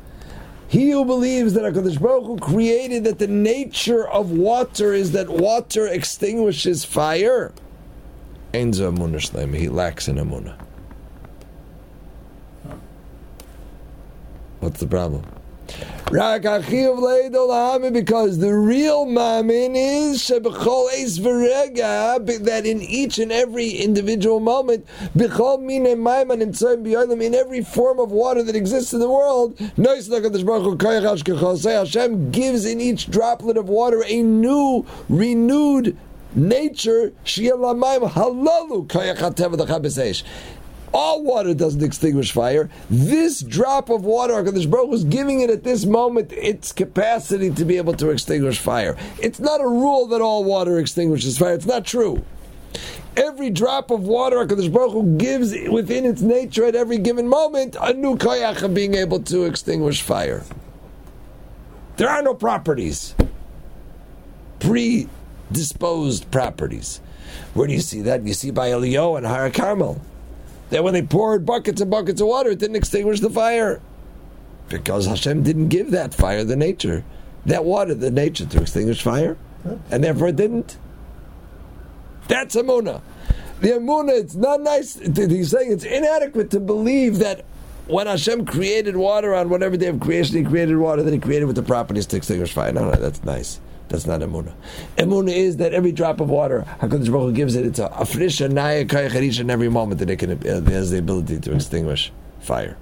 He 0.66 0.90
who 0.90 1.04
believes 1.04 1.54
that 1.54 1.72
HaKadosh 1.72 2.00
Baruch 2.00 2.26
Hu 2.26 2.36
created 2.38 3.04
that 3.04 3.20
the 3.20 3.28
nature 3.28 4.08
of 4.08 4.32
water 4.32 4.92
is 4.92 5.12
that 5.12 5.28
water 5.28 5.86
extinguishes 5.86 6.84
fire, 6.84 7.52
he 8.52 8.64
lacks 9.68 10.08
in 10.08 10.16
Amunah. 10.16 10.58
What's 14.60 14.80
the 14.80 14.86
problem? 14.86 15.24
Because 16.10 16.64
the 18.38 18.54
real 18.54 19.04
mamin 19.04 19.76
is 19.76 20.26
that 20.26 20.42
in 22.64 22.80
each 22.80 23.18
and 23.18 23.30
every 23.30 23.68
individual 23.68 24.40
moment, 24.40 24.86
in 25.14 25.30
every 27.34 27.62
form 27.62 28.00
of 28.00 28.10
water 28.10 28.42
that 28.42 28.56
exists 28.56 28.94
in 28.94 29.00
the 29.00 29.10
world, 29.10 29.60
Hashem 31.64 32.30
gives 32.30 32.64
in 32.64 32.80
each 32.80 33.10
droplet 33.10 33.58
of 33.58 33.68
water 33.68 34.02
a 34.06 34.22
new, 34.22 34.86
renewed 35.10 35.94
nature 36.34 37.12
All 40.92 41.22
water 41.22 41.54
doesn't 41.54 41.82
extinguish 41.82 42.32
fire. 42.32 42.70
This 42.88 43.40
drop 43.40 43.90
of 43.90 44.04
water, 44.04 44.34
HaKadosh 44.34 44.70
Baruch 44.70 44.94
is 44.94 45.04
giving 45.04 45.40
it 45.40 45.50
at 45.50 45.64
this 45.64 45.84
moment 45.84 46.32
its 46.32 46.72
capacity 46.72 47.50
to 47.50 47.64
be 47.64 47.76
able 47.76 47.94
to 47.94 48.10
extinguish 48.10 48.58
fire. 48.58 48.96
It's 49.20 49.40
not 49.40 49.60
a 49.60 49.68
rule 49.68 50.06
that 50.08 50.20
all 50.20 50.44
water 50.44 50.78
extinguishes 50.78 51.38
fire. 51.38 51.54
It's 51.54 51.66
not 51.66 51.84
true. 51.84 52.24
Every 53.16 53.50
drop 53.50 53.90
of 53.90 54.02
water 54.02 54.36
HaKadosh 54.36 54.72
Baruch 54.72 54.92
Hu 54.92 55.16
gives 55.16 55.52
within 55.68 56.04
its 56.04 56.22
nature 56.22 56.64
at 56.64 56.76
every 56.76 56.98
given 56.98 57.28
moment 57.28 57.76
a 57.80 57.92
new 57.92 58.16
koyach 58.16 58.62
of 58.62 58.74
being 58.74 58.94
able 58.94 59.20
to 59.24 59.44
extinguish 59.44 60.02
fire. 60.02 60.44
There 61.96 62.08
are 62.08 62.22
no 62.22 62.32
properties, 62.32 63.16
predisposed 64.60 66.30
properties. 66.30 67.00
Where 67.54 67.66
do 67.66 67.72
you 67.72 67.80
see 67.80 68.02
that? 68.02 68.24
You 68.24 68.34
see 68.34 68.52
by 68.52 68.70
Elio 68.70 69.16
and 69.16 69.26
Har 69.26 69.50
Carmel. 69.50 70.00
That 70.70 70.84
when 70.84 70.92
they 70.92 71.02
poured 71.02 71.46
buckets 71.46 71.80
and 71.80 71.90
buckets 71.90 72.20
of 72.20 72.28
water, 72.28 72.50
it 72.50 72.58
didn't 72.58 72.76
extinguish 72.76 73.20
the 73.20 73.30
fire. 73.30 73.80
Because 74.68 75.06
Hashem 75.06 75.42
didn't 75.42 75.68
give 75.68 75.92
that 75.92 76.12
fire 76.12 76.44
the 76.44 76.56
nature, 76.56 77.04
that 77.46 77.64
water 77.64 77.94
the 77.94 78.10
nature 78.10 78.44
to 78.44 78.60
extinguish 78.60 79.02
fire. 79.02 79.36
And 79.90 80.04
therefore 80.04 80.28
it 80.28 80.36
didn't. 80.36 80.76
That's 82.28 82.54
Amunah. 82.54 83.00
The 83.60 83.70
Amunah, 83.70 84.20
it's 84.20 84.34
not 84.34 84.60
nice. 84.60 84.98
He's 84.98 85.50
saying 85.50 85.72
it's 85.72 85.84
inadequate 85.84 86.50
to 86.52 86.60
believe 86.60 87.18
that 87.18 87.44
when 87.86 88.06
Hashem 88.06 88.44
created 88.44 88.96
water 88.96 89.34
on 89.34 89.48
whatever 89.48 89.76
day 89.76 89.86
of 89.86 89.98
creation, 89.98 90.36
He 90.36 90.44
created 90.44 90.76
water 90.76 91.02
that 91.02 91.12
He 91.12 91.18
created 91.18 91.46
with 91.46 91.56
the 91.56 91.62
properties 91.62 92.06
to 92.06 92.16
extinguish 92.16 92.52
fire. 92.52 92.72
No, 92.72 92.90
no, 92.90 92.96
that's 92.96 93.24
nice. 93.24 93.58
That's 93.88 94.06
not 94.06 94.20
emuna. 94.20 94.52
Emuna 94.96 95.34
is 95.34 95.56
that 95.58 95.72
every 95.72 95.92
drop 95.92 96.20
of 96.20 96.28
water, 96.28 96.66
Hakadosh 96.80 97.10
Baruch 97.10 97.28
Hu 97.28 97.32
gives 97.32 97.56
it. 97.56 97.64
It's 97.64 97.78
a, 97.78 97.86
a 97.86 98.04
fresh 98.04 98.40
naya 98.40 98.84
each 99.22 99.38
and 99.38 99.50
every 99.50 99.68
moment 99.68 99.98
that 100.00 100.10
it 100.10 100.16
can 100.16 100.32
uh, 100.32 100.34
it 100.34 100.68
has 100.68 100.90
the 100.90 100.98
ability 100.98 101.40
to 101.40 101.54
extinguish 101.54 102.12
fire. 102.40 102.76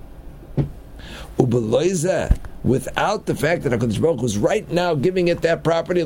Ubeloize, 1.39 2.37
without 2.65 3.27
the 3.27 3.35
fact 3.35 3.63
that 3.63 3.73
Hakadosh 3.73 4.01
Baruch 4.01 4.21
Hu 4.21 4.27
is 4.27 4.39
right 4.39 4.69
now 4.71 4.95
giving 4.95 5.29
it 5.29 5.43
that 5.43 5.63
property, 5.63 6.03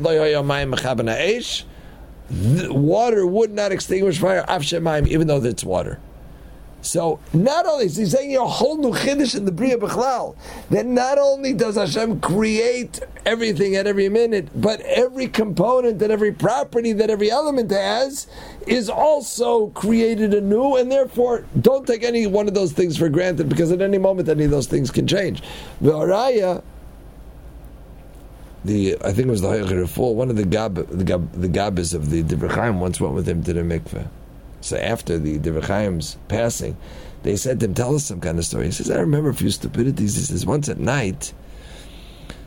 water 2.71 3.27
would 3.27 3.53
not 3.53 3.73
extinguish 3.73 4.19
fire. 4.19 4.45
even 5.07 5.27
though 5.27 5.43
it's 5.43 5.65
water. 5.65 5.99
So 6.83 7.21
not 7.33 7.67
only 7.67 7.87
is 7.87 7.97
he 7.97 8.07
saying 8.07 8.37
a 8.37 8.47
whole 8.47 8.77
new 8.77 8.93
chiddush 8.93 9.37
in 9.37 9.45
the 9.45 9.53
Bria 9.53 9.77
Bechlal, 9.77 10.37
that 10.71 10.87
not 10.87 11.19
only 11.19 11.53
does 11.53 11.77
Hashem 11.77 12.21
create 12.21 13.01
everything 13.27 13.77
at 13.77 13.87
every 13.87 14.09
minute, 14.09 14.49
but 14.55 14.81
every 14.81 15.29
component 15.29 16.01
and 16.01 16.11
every 16.11 16.33
property 16.33 16.93
that 16.95 17.11
every 17.11 17.31
element 17.31 17.71
has 17.71 18.27
is 18.67 18.89
also 18.89 19.69
created 19.69 20.33
anew, 20.33 20.77
and 20.77 20.91
therefore 20.91 21.45
don't 21.61 21.87
take 21.87 22.03
any 22.03 22.27
one 22.27 22.49
of 22.49 22.55
those 22.55 22.73
things 22.73 22.97
for 22.97 23.09
granted 23.09 23.49
because 23.49 23.71
at 23.73 23.83
any 23.83 23.99
moment 23.99 24.29
any 24.29 24.45
of 24.45 24.51
those 24.51 24.67
things 24.67 24.91
can 24.91 25.07
change. 25.07 25.43
The 25.81 25.93
Araya, 25.93 26.63
the 28.65 28.97
I 29.05 29.13
think 29.13 29.29
it 29.29 29.31
was 29.31 29.41
the 29.41 29.49
Hayachir 29.49 30.15
one 30.15 30.31
of 30.31 30.37
the 30.37 30.45
gab 30.45 30.75
the 30.75 31.05
gab 31.05 31.33
the 31.33 31.49
gabbis 31.49 31.95
of 31.95 32.11
the 32.11 32.23
Divrei 32.23 32.77
once 32.79 33.01
went 33.01 33.15
with 33.15 33.27
him 33.27 33.43
to 33.45 33.53
the 33.53 33.63
mikveh 33.63 34.07
so 34.61 34.77
after 34.77 35.19
the 35.19 35.39
Chaim's 35.67 36.17
passing, 36.29 36.77
they 37.23 37.37
said 37.37 37.61
to 37.61 37.67
him, 37.67 37.75
"Tell 37.75 37.95
us 37.95 38.05
some 38.05 38.21
kind 38.21 38.39
of 38.39 38.45
story." 38.45 38.67
He 38.67 38.73
says, 38.73 38.91
"I 38.91 38.99
remember 38.99 39.31
a 39.31 39.35
few 39.35 39.51
stupidities." 39.51 40.17
He 40.17 40.23
says, 40.23 40.47
"Once 40.47 40.69
at 40.69 40.79
night, 40.79 41.33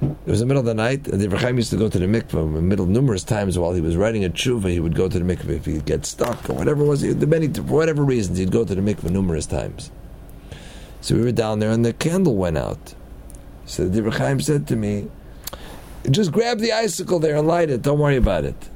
it 0.02 0.30
was 0.30 0.40
the 0.40 0.46
middle 0.46 0.60
of 0.60 0.66
the 0.66 0.74
night, 0.74 1.08
and 1.08 1.34
Chaim 1.34 1.58
used 1.58 1.70
to 1.70 1.78
go 1.78 1.90
to 1.90 2.00
the 2.00 2.08
mikveh. 2.08 2.44
In 2.44 2.54
the 2.56 2.62
middle, 2.62 2.86
numerous 2.86 3.24
times 3.24 3.58
while 3.58 3.74
he 3.74 3.82
was 3.82 3.96
writing 3.96 4.26
a 4.26 4.30
tshuva, 4.30 4.70
he 4.70 4.80
would 4.80 4.96
go 4.96 5.08
to 5.08 5.20
the 5.20 5.26
mikveh 5.26 5.58
if 5.58 5.66
he'd 5.66 5.86
get 5.86 6.06
stuck 6.06 6.50
or 6.50 6.54
whatever 6.54 6.84
it 6.84 6.88
was. 6.88 7.02
The 7.02 7.28
many, 7.28 7.48
for 7.48 7.62
whatever 7.62 8.04
reasons, 8.04 8.38
he'd 8.38 8.52
go 8.52 8.66
to 8.66 8.76
the 8.76 8.82
mikveh 8.82 9.12
numerous 9.12 9.46
times. 9.46 9.92
So 11.02 11.16
we 11.16 11.22
were 11.22 11.32
down 11.32 11.60
there, 11.60 11.70
and 11.70 11.86
the 11.86 11.94
candle 11.94 12.36
went 12.36 12.58
out. 12.58 12.96
So 13.66 13.88
the 13.88 14.10
Chaim 14.10 14.42
said 14.42 14.68
to 14.68 14.76
me, 14.76 15.08
"Just 16.10 16.32
grab 16.32 16.60
the 16.60 16.74
icicle 16.74 17.20
there 17.20 17.36
and 17.38 17.48
light 17.48 17.70
it. 17.70 17.82
Don't 17.82 18.00
worry 18.00 18.18
about 18.18 18.44
it." 18.44 18.70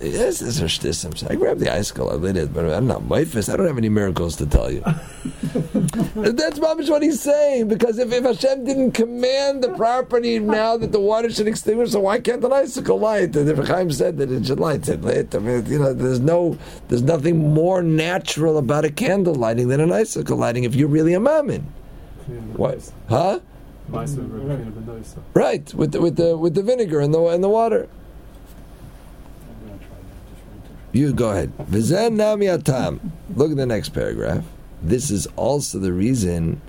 Yes, 0.00 0.38
this 0.38 0.58
is 0.58 0.62
shtissim. 0.62 1.30
I 1.30 1.34
grabbed 1.34 1.60
the 1.60 1.70
icicle, 1.70 2.10
I 2.10 2.14
lit 2.14 2.34
it, 2.34 2.54
but 2.54 2.64
I'm 2.64 2.86
not 2.86 3.02
Mephis. 3.02 3.52
I 3.52 3.56
don't 3.56 3.66
have 3.66 3.76
any 3.76 3.90
miracles 3.90 4.34
to 4.36 4.46
tell 4.46 4.70
you. 4.70 4.80
That's 6.14 6.58
probably 6.58 6.88
what 6.88 7.02
he's 7.02 7.20
saying, 7.20 7.68
because 7.68 7.98
if, 7.98 8.10
if 8.10 8.24
Hashem 8.24 8.64
didn't 8.64 8.92
command 8.92 9.62
the 9.62 9.74
property 9.74 10.38
now 10.38 10.78
that 10.78 10.92
the 10.92 11.00
water 11.00 11.30
should 11.30 11.46
extinguish, 11.46 11.90
so 11.90 12.00
why 12.00 12.18
can't 12.18 12.42
an 12.42 12.50
icicle 12.50 12.98
light? 12.98 13.36
And 13.36 13.46
if 13.46 13.58
Chaim 13.68 13.90
said 13.92 14.16
that 14.16 14.32
it 14.32 14.46
should 14.46 14.58
light, 14.58 14.88
it 14.88 15.02
lit. 15.02 15.34
I 15.34 15.38
mean, 15.38 15.66
you 15.66 15.78
know, 15.78 15.92
there's 15.92 16.20
no, 16.20 16.56
there's 16.88 17.02
nothing 17.02 17.52
more 17.52 17.82
natural 17.82 18.56
about 18.56 18.86
a 18.86 18.90
candle 18.90 19.34
lighting 19.34 19.68
than 19.68 19.80
an 19.80 19.92
icicle 19.92 20.38
lighting. 20.38 20.64
If 20.64 20.74
you're 20.74 20.88
really 20.88 21.12
a 21.12 21.20
mammon, 21.20 21.70
what? 22.56 22.90
Huh? 23.10 23.40
Right, 25.34 25.74
with 25.74 25.92
the, 25.92 26.00
with 26.00 26.16
the 26.16 26.38
with 26.38 26.54
the 26.54 26.62
vinegar 26.62 27.00
and 27.00 27.12
the 27.12 27.20
and 27.26 27.42
the 27.44 27.48
water. 27.48 27.88
You 30.92 31.12
go 31.12 31.30
ahead. 31.30 31.52
Look 31.70 31.90
at 33.50 33.56
the 33.56 33.66
next 33.66 33.90
paragraph. 33.90 34.44
This 34.82 35.10
is 35.10 35.26
also 35.36 35.78
the 35.78 35.92
reason. 35.92 36.60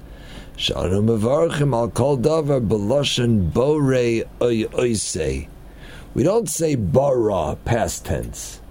We 6.14 6.24
don't 6.24 6.50
say 6.50 6.76
bara 6.76 7.58
past 7.66 8.06
tense. 8.06 8.62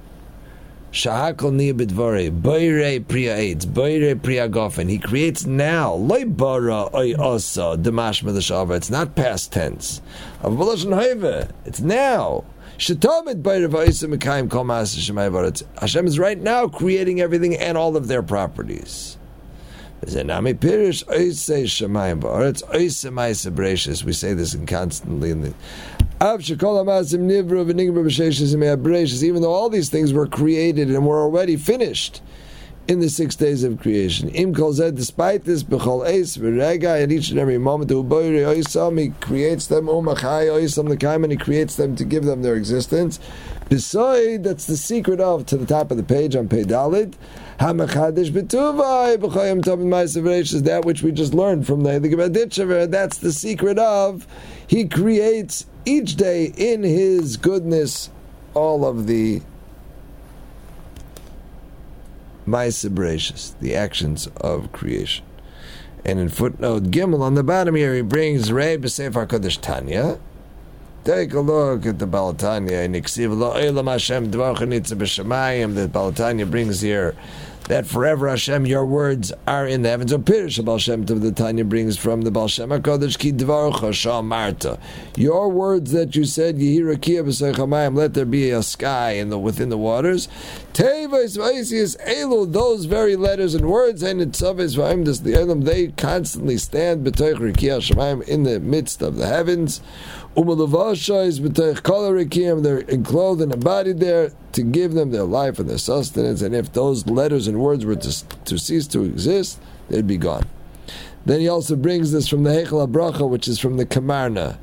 Shahakol 0.92 1.54
niya 1.54 1.72
bidvare, 1.74 2.30
boire 2.30 3.06
priya 3.06 3.36
aids, 3.36 3.64
boire 3.64 4.20
priya 4.20 4.48
gofen. 4.48 4.90
He 4.90 4.98
creates 4.98 5.46
now. 5.46 5.94
Loy 5.94 6.24
bara 6.24 6.94
oy 6.94 7.14
osa, 7.14 7.76
demashma 7.78 8.34
the 8.34 8.74
It's 8.74 8.90
not 8.90 9.14
past 9.14 9.52
tense. 9.52 10.02
It's 10.44 11.80
now. 11.80 12.44
Hashem 15.78 16.06
is 16.06 16.18
right 16.18 16.38
now 16.38 16.66
creating 16.66 17.20
everything 17.20 17.54
and 17.56 17.76
all 17.76 17.94
of 17.94 18.08
their 18.08 18.22
properties. 18.22 19.18
We 24.02 24.14
say 24.14 24.32
this 24.32 24.54
in 24.54 24.64
constantly 24.64 25.30
in 25.30 25.42
the 25.42 25.52
even 29.24 29.42
though 29.42 29.52
all 29.52 29.68
these 29.68 29.90
things 29.90 30.14
were 30.14 30.26
created 30.26 30.88
and 30.88 31.06
were 31.06 31.20
already 31.20 31.56
finished 31.56 32.22
in 32.90 32.98
the 32.98 33.08
six 33.08 33.36
days 33.36 33.62
of 33.62 33.78
creation. 33.78 34.28
Im 34.30 34.52
kol 34.52 34.72
despite 34.72 35.44
this, 35.44 35.62
b'chol 35.62 36.04
eis 36.04 36.36
v'rega, 36.36 37.00
at 37.00 37.12
each 37.12 37.30
and 37.30 37.38
every 37.38 37.56
moment, 37.56 37.88
hu 37.88 38.02
boiri 38.02 38.42
oisam, 38.42 39.00
he 39.00 39.10
creates 39.20 39.68
them, 39.68 39.86
umachai 39.86 40.48
oisam 40.50 40.88
l'kaim, 40.88 41.22
and 41.22 41.30
he 41.30 41.38
creates 41.38 41.76
them 41.76 41.94
to 41.94 42.04
give 42.04 42.24
them 42.24 42.42
their 42.42 42.56
existence. 42.56 43.20
Beside, 43.68 44.42
that's 44.42 44.66
the 44.66 44.76
secret 44.76 45.20
of, 45.20 45.46
to 45.46 45.56
the 45.56 45.66
top 45.66 45.92
of 45.92 45.98
the 45.98 46.02
page 46.02 46.34
on 46.34 46.48
Pedalid, 46.48 47.14
hamachadish 47.60 48.32
b'tuvai, 48.32 49.18
b'choyim 49.18 49.62
tovim 49.62 49.86
ma'asav 49.86 50.64
that 50.64 50.84
which 50.84 51.04
we 51.04 51.12
just 51.12 51.32
learned 51.32 51.68
from 51.68 51.84
the 51.84 51.90
Hiligabaditchaver, 51.90 52.90
that's 52.90 53.18
the 53.18 53.32
secret 53.32 53.78
of, 53.78 54.26
he 54.66 54.88
creates 54.88 55.64
each 55.84 56.16
day 56.16 56.52
in 56.56 56.82
his 56.82 57.36
goodness 57.36 58.10
all 58.52 58.84
of 58.84 59.06
the 59.06 59.40
Ma'asabratius, 62.50 63.58
the 63.60 63.74
actions 63.74 64.28
of 64.36 64.72
creation. 64.72 65.24
And 66.04 66.18
in 66.18 66.28
footnote 66.28 66.84
Gimel 66.90 67.20
on 67.20 67.34
the 67.34 67.42
bottom 67.42 67.74
here, 67.74 67.94
he 67.94 68.02
brings 68.02 68.50
Rei 68.50 68.76
B'Sefer 68.76 69.26
Kodesh 69.26 69.60
Tanya. 69.60 70.18
Take 71.04 71.32
a 71.32 71.40
look 71.40 71.86
at 71.86 71.98
the 71.98 72.06
Balatanya. 72.06 72.88
Niksiv 72.88 73.36
Lo 73.36 73.52
Elam 73.52 73.86
Hashem 73.86 74.30
that 74.30 75.92
Balatanya 75.92 76.50
brings 76.50 76.80
here 76.80 77.16
that 77.70 77.86
forever 77.86 78.28
Hashem, 78.28 78.66
your 78.66 78.84
words 78.84 79.32
are 79.46 79.64
in 79.64 79.82
the 79.82 79.90
heavens. 79.90 80.12
Or 80.12 80.18
Pirish 80.18 80.62
Baal 80.64 80.78
Shem 80.78 81.06
Tov, 81.06 81.20
the 81.22 81.30
Tanya 81.30 81.64
brings 81.64 81.96
from 81.96 82.22
the 82.22 82.30
Baal 82.32 82.48
Shem 82.48 82.70
HaKadosh 82.70 83.16
Ki 83.16 83.32
Dvar 83.32 84.24
Marta. 84.24 84.76
Your 85.16 85.48
words 85.48 85.92
that 85.92 86.16
you 86.16 86.24
said, 86.24 86.56
Yehira 86.56 86.96
B'Seichamayim, 86.96 87.94
let 87.94 88.14
there 88.14 88.24
be 88.24 88.50
a 88.50 88.64
sky 88.64 89.12
in 89.12 89.30
the 89.30 89.38
within 89.38 89.68
the 89.68 89.78
waters. 89.78 90.26
Tevis 90.72 91.38
Vaisius 91.38 91.96
Elu, 92.08 92.52
those 92.52 92.86
very 92.86 93.14
letters 93.14 93.54
and 93.54 93.70
words, 93.70 94.02
and 94.02 94.20
it's 94.20 94.40
the 94.40 95.60
they 95.64 95.88
constantly 95.96 96.58
stand 96.58 97.06
B'Toich 97.06 97.54
Shemayim 97.54 98.26
in 98.26 98.42
the 98.42 98.58
midst 98.58 99.00
of 99.00 99.14
the 99.14 99.28
heavens. 99.28 99.80
Umalavasha 100.36 101.26
is 101.26 101.40
b'teich 101.40 102.62
They're 102.62 102.78
enclosed 102.78 103.40
and 103.40 103.52
embodied 103.52 103.98
there 103.98 104.30
to 104.52 104.62
give 104.62 104.92
them 104.92 105.10
their 105.10 105.24
life 105.24 105.58
and 105.58 105.68
their 105.68 105.78
sustenance. 105.78 106.40
And 106.40 106.54
if 106.54 106.72
those 106.72 107.06
letters 107.06 107.48
and 107.48 107.58
words 107.58 107.84
were 107.84 107.96
to, 107.96 108.26
to 108.44 108.58
cease 108.58 108.86
to 108.88 109.02
exist, 109.04 109.60
they'd 109.88 110.06
be 110.06 110.16
gone. 110.16 110.46
Then 111.26 111.40
he 111.40 111.48
also 111.48 111.74
brings 111.74 112.12
this 112.12 112.28
from 112.28 112.44
the 112.44 112.50
Heichel 112.50 112.90
Bracha, 112.90 113.28
which 113.28 113.48
is 113.48 113.58
from 113.58 113.76
the 113.76 113.84
Kamarna. 113.84 114.58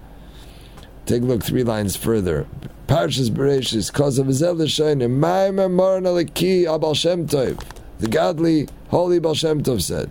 Take 1.06 1.22
a 1.22 1.26
look 1.26 1.44
three 1.44 1.64
lines 1.64 1.96
further. 1.96 2.48
Parshas 2.88 3.30
Bereshis, 3.30 3.92
cause 3.92 4.18
of 4.18 4.34
Zel 4.34 4.56
Ma'amer 4.56 5.70
Moran 5.70 6.04
Aleki 6.04 6.64
Abal 6.64 6.96
Shem. 6.96 7.26
The 7.28 8.08
godly 8.08 8.70
Holy 8.90 9.20
Baal 9.20 9.34
Shem 9.34 9.62
Tov 9.62 9.82
said, 9.82 10.10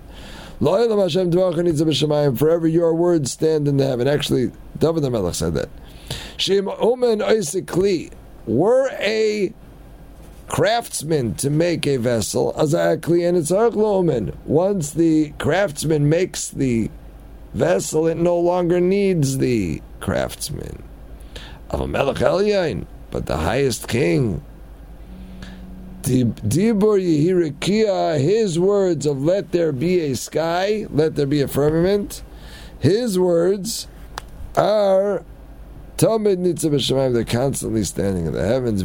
forever 2.38 2.68
your 2.68 2.94
words 2.94 3.32
stand 3.32 3.68
in 3.68 3.76
the 3.76 3.86
heaven. 3.86 4.08
Actually, 4.08 4.52
David 4.78 5.02
the 5.02 5.10
Melech 5.10 5.34
said 5.34 5.54
that. 5.54 5.68
Shem 6.36 6.68
Omen 6.68 7.20
Kli, 7.20 8.12
were 8.46 8.88
a 9.00 9.52
craftsman 10.48 11.34
to 11.34 11.50
make 11.50 11.86
a 11.86 11.96
vessel, 11.96 12.54
Azakli, 12.56 13.28
and 13.28 13.36
it's 13.36 13.50
Omen. 13.50 14.36
Once 14.44 14.90
the 14.92 15.30
craftsman 15.38 16.08
makes 16.08 16.48
the 16.48 16.90
vessel, 17.54 18.06
it 18.06 18.16
no 18.16 18.38
longer 18.38 18.80
needs 18.80 19.38
the 19.38 19.82
craftsman. 20.00 20.82
But 23.10 23.26
the 23.26 23.36
highest 23.36 23.88
king, 23.88 24.42
his 28.18 28.58
words 28.58 29.06
of 29.06 29.22
let 29.24 29.52
there 29.52 29.72
be 29.72 30.00
a 30.00 30.14
sky, 30.14 30.86
let 30.90 31.16
there 31.16 31.26
be 31.26 31.40
a 31.40 31.48
firmament, 31.48 32.22
his 32.78 33.18
words 33.18 33.88
are 34.56 35.24
Tamid 35.96 36.36
Nitzav 36.36 36.72
B'Shamayim, 36.72 37.14
they're 37.14 37.24
constantly 37.24 37.82
standing 37.82 38.26
in 38.26 38.34
the 38.34 38.46
heavens, 38.46 38.82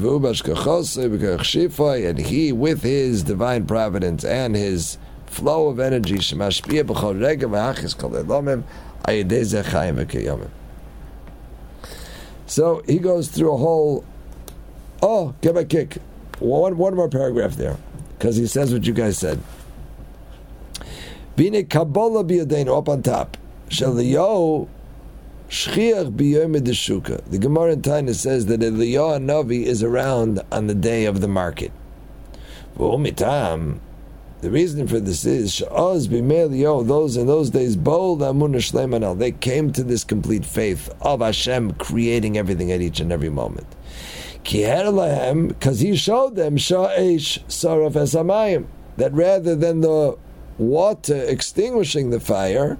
and 2.08 2.20
he, 2.20 2.52
with 2.54 2.84
his 2.84 3.24
divine 3.24 3.66
providence 3.66 4.24
and 4.24 4.56
his 4.56 4.98
flow 5.26 5.68
of 5.68 5.78
energy. 5.80 6.20
So 12.46 12.82
he 12.86 12.98
goes 13.00 13.28
through 13.28 13.54
a 13.54 13.58
whole, 13.58 14.06
oh, 15.02 15.34
give 15.42 15.56
a 15.58 15.66
kick. 15.66 15.98
One, 16.40 16.78
one 16.78 16.96
more 16.96 17.10
paragraph 17.10 17.56
there, 17.56 17.76
because 18.18 18.38
he 18.38 18.48
says 18.48 18.74
what 18.74 18.88
you 18.88 18.94
guys 18.94 19.18
said. 19.18 19.42
Bine 21.36 21.66
Kabbalah 21.66 22.24
up 22.70 22.88
on 22.88 23.04
top. 23.04 23.36
Shaliyo 23.70 24.70
shchiach 25.52 26.16
deshuka. 26.16 27.24
The 27.30 27.38
Gemara 27.38 27.74
in 27.74 27.82
Taina 27.82 28.16
says 28.16 28.46
that 28.46 28.62
Eliyahu 28.62 29.24
Navi 29.24 29.64
is 29.64 29.84
around 29.84 30.42
on 30.52 30.68
the 30.68 30.74
day 30.74 31.06
of 31.06 31.20
the 31.20 31.28
market. 31.28 31.72
The 32.78 34.50
reason 34.50 34.88
for 34.88 35.00
this 35.00 35.26
is 35.26 35.54
Sha'az 35.54 36.08
b'me'eliyo, 36.08 36.88
those 36.88 37.18
in 37.18 37.28
those 37.28 37.50
days, 37.50 37.76
bol 37.76 38.24
amun 38.24 38.54
they 39.20 39.32
came 39.34 39.72
to 39.74 39.84
this 39.84 40.04
complete 40.06 40.46
faith 40.46 40.90
of 41.02 41.20
Hashem 41.20 41.74
creating 41.74 42.38
everything 42.38 42.72
at 42.72 42.82
each 42.82 43.02
and 43.02 43.12
every 43.12 43.30
moment 43.30 43.68
because 44.44 45.80
he 45.80 45.96
showed 45.96 46.36
them 46.36 46.58
sha'esh 46.58 47.44
saraf 47.46 47.94
esamayim 47.94 48.66
that 48.98 49.14
rather 49.14 49.56
than 49.56 49.82
the 49.82 50.18
water 50.58 51.16
extinguishing 51.16 52.10
the 52.10 52.20
fire, 52.20 52.78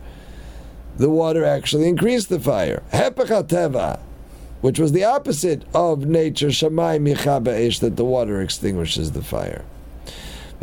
the 0.98 1.10
water 1.10 1.44
actually 1.44 1.88
increased 1.88 2.30
the 2.30 2.40
fire. 2.40 2.84
Hepechateva, 2.92 4.00
which 4.62 4.80
was 4.80 4.92
the 4.92 5.04
opposite 5.04 5.64
of 5.74 6.06
nature, 6.06 6.48
shamay 6.48 7.00
micha 7.00 7.80
that 7.80 7.96
the 7.96 8.06
water 8.06 8.42
extinguishes 8.42 9.12
the 9.12 9.24
fire. 9.24 9.64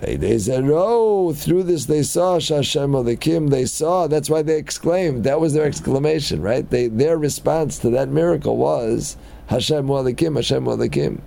They 0.00 0.38
said, 0.38 0.64
"Oh, 0.68 1.32
through 1.32 1.64
this 1.64 1.86
they 1.86 2.04
saw 2.04 2.38
Shashem 2.38 2.92
Elokim. 2.92 3.50
They 3.50 3.64
saw. 3.64 4.06
That's 4.06 4.30
why 4.30 4.42
they 4.42 4.56
exclaimed. 4.56 5.24
That 5.24 5.40
was 5.40 5.54
their 5.54 5.64
exclamation, 5.64 6.40
right? 6.40 6.68
They, 6.70 6.86
their 6.86 7.18
response 7.18 7.78
to 7.80 7.90
that 7.90 8.08
miracle 8.08 8.56
was 8.56 9.16
Hashem 9.48 9.88
Elokim, 9.88 10.36
Hashem 10.36 10.66
Elokim, 10.66 11.20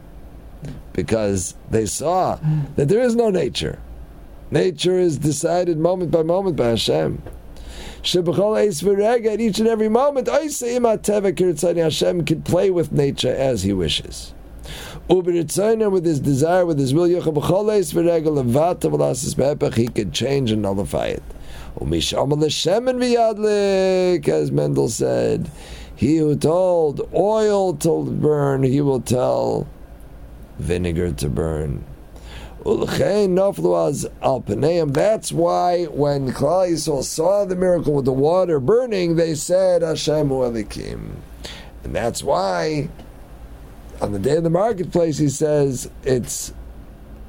because 0.93 1.55
they 1.69 1.85
saw 1.85 2.39
that 2.77 2.87
there 2.87 3.01
is 3.01 3.13
no 3.13 3.29
nature. 3.29 3.77
Nature 4.51 4.97
is 4.97 5.17
decided 5.17 5.77
moment 5.77 6.11
by 6.11 6.23
moment 6.23 6.55
by 6.55 6.67
Hashem. 6.67 7.21
At 8.03 9.39
each 9.39 9.59
and 9.59 9.67
every 9.67 9.89
moment, 9.89 10.27
Hashem 10.27 12.25
can 12.25 12.41
play 12.41 12.69
with 12.71 12.91
nature 12.91 13.33
as 13.33 13.63
He 13.63 13.73
wishes. 13.73 14.33
With 15.07 16.05
his 16.05 16.19
desire, 16.19 16.65
with 16.65 16.79
his 16.79 16.93
will, 16.93 17.07
he 17.07 17.15
could 19.87 20.13
change 20.13 20.51
and 20.51 20.61
nullify 20.61 21.07
it. 21.07 21.23
As 24.29 24.51
Mendel 24.51 24.89
said, 24.89 25.51
he 25.95 26.17
who 26.17 26.35
told 26.35 27.09
oil 27.13 27.73
to 27.73 28.03
burn, 28.03 28.63
he 28.63 28.81
will 28.81 29.01
tell 29.01 29.67
vinegar 30.57 31.11
to 31.11 31.29
burn. 31.29 31.83
That's 32.63 33.02
why 35.32 35.86
when 35.86 36.32
Klal 36.32 36.69
Yisrael 36.69 37.04
saw 37.04 37.45
the 37.45 37.56
miracle 37.56 37.93
with 37.93 38.06
the 38.06 38.13
water 38.13 38.60
burning, 38.60 39.15
they 39.15 39.34
said 39.34 39.82
Hashem 39.82 40.30
Elokim. 40.30 41.15
And 41.84 41.95
that's 41.95 42.24
why 42.24 42.89
on 44.00 44.12
the 44.12 44.19
day 44.19 44.38
of 44.38 44.43
the 44.43 44.52
marketplace 44.52 45.17
he 45.17 45.30
says 45.30 45.89
it's 46.04 46.54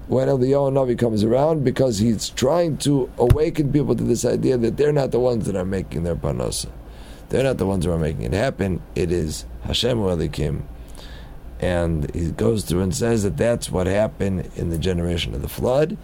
when 0.09 0.29
Eliyahu 0.29 0.73
Navi 0.73 0.99
comes 0.99 1.25
around 1.25 1.65
because 1.65 1.99
he's 1.99 2.29
trying 2.31 2.77
to 2.79 3.11
awaken 3.17 3.73
people 3.73 3.97
to 3.97 4.05
this 4.05 4.27
idea 4.27 4.59
that 4.59 4.77
they're 4.77 4.93
not 4.93 5.13
the 5.13 5.21
ones 5.21 5.47
that 5.47 5.57
are 5.57 5.65
making 5.65 6.03
their 6.03 6.17
parnasa. 6.17 6.71
They're 7.31 7.45
not 7.45 7.57
the 7.57 7.67
ones 7.67 7.87
who 7.87 7.93
are 7.93 7.99
making 7.99 8.25
it 8.25 8.35
happen. 8.35 8.83
It 8.95 9.11
is 9.11 9.47
Hashem 9.63 9.99
Elokim. 9.99 10.65
And 11.63 12.13
he 12.13 12.33
goes 12.33 12.65
through 12.65 12.81
and 12.81 12.95
says 12.95 13.23
that 13.23 13.37
that's 13.37 13.71
what 13.71 13.87
happened 13.87 14.51
in 14.57 14.71
the 14.71 14.79
generation 14.79 15.33
of 15.33 15.43
the 15.43 15.49
flood, 15.49 15.97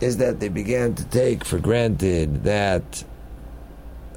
is 0.00 0.18
that 0.18 0.38
they 0.38 0.48
began 0.48 0.94
to 0.94 1.04
take 1.04 1.44
for 1.44 1.58
granted 1.58 2.44
that 2.44 3.04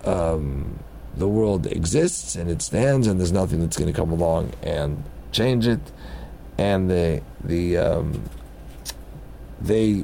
um, 0.05 0.79
the 1.15 1.27
world 1.27 1.65
exists 1.65 2.35
and 2.35 2.49
it 2.49 2.61
stands, 2.61 3.07
and 3.07 3.19
there's 3.19 3.31
nothing 3.31 3.59
that's 3.59 3.75
going 3.75 3.91
to 3.91 3.99
come 3.99 4.11
along 4.11 4.51
and 4.61 5.03
change 5.31 5.65
it. 5.65 5.79
And 6.59 6.89
the 6.89 7.21
the 7.43 7.77
um, 7.77 8.29
they 9.59 10.03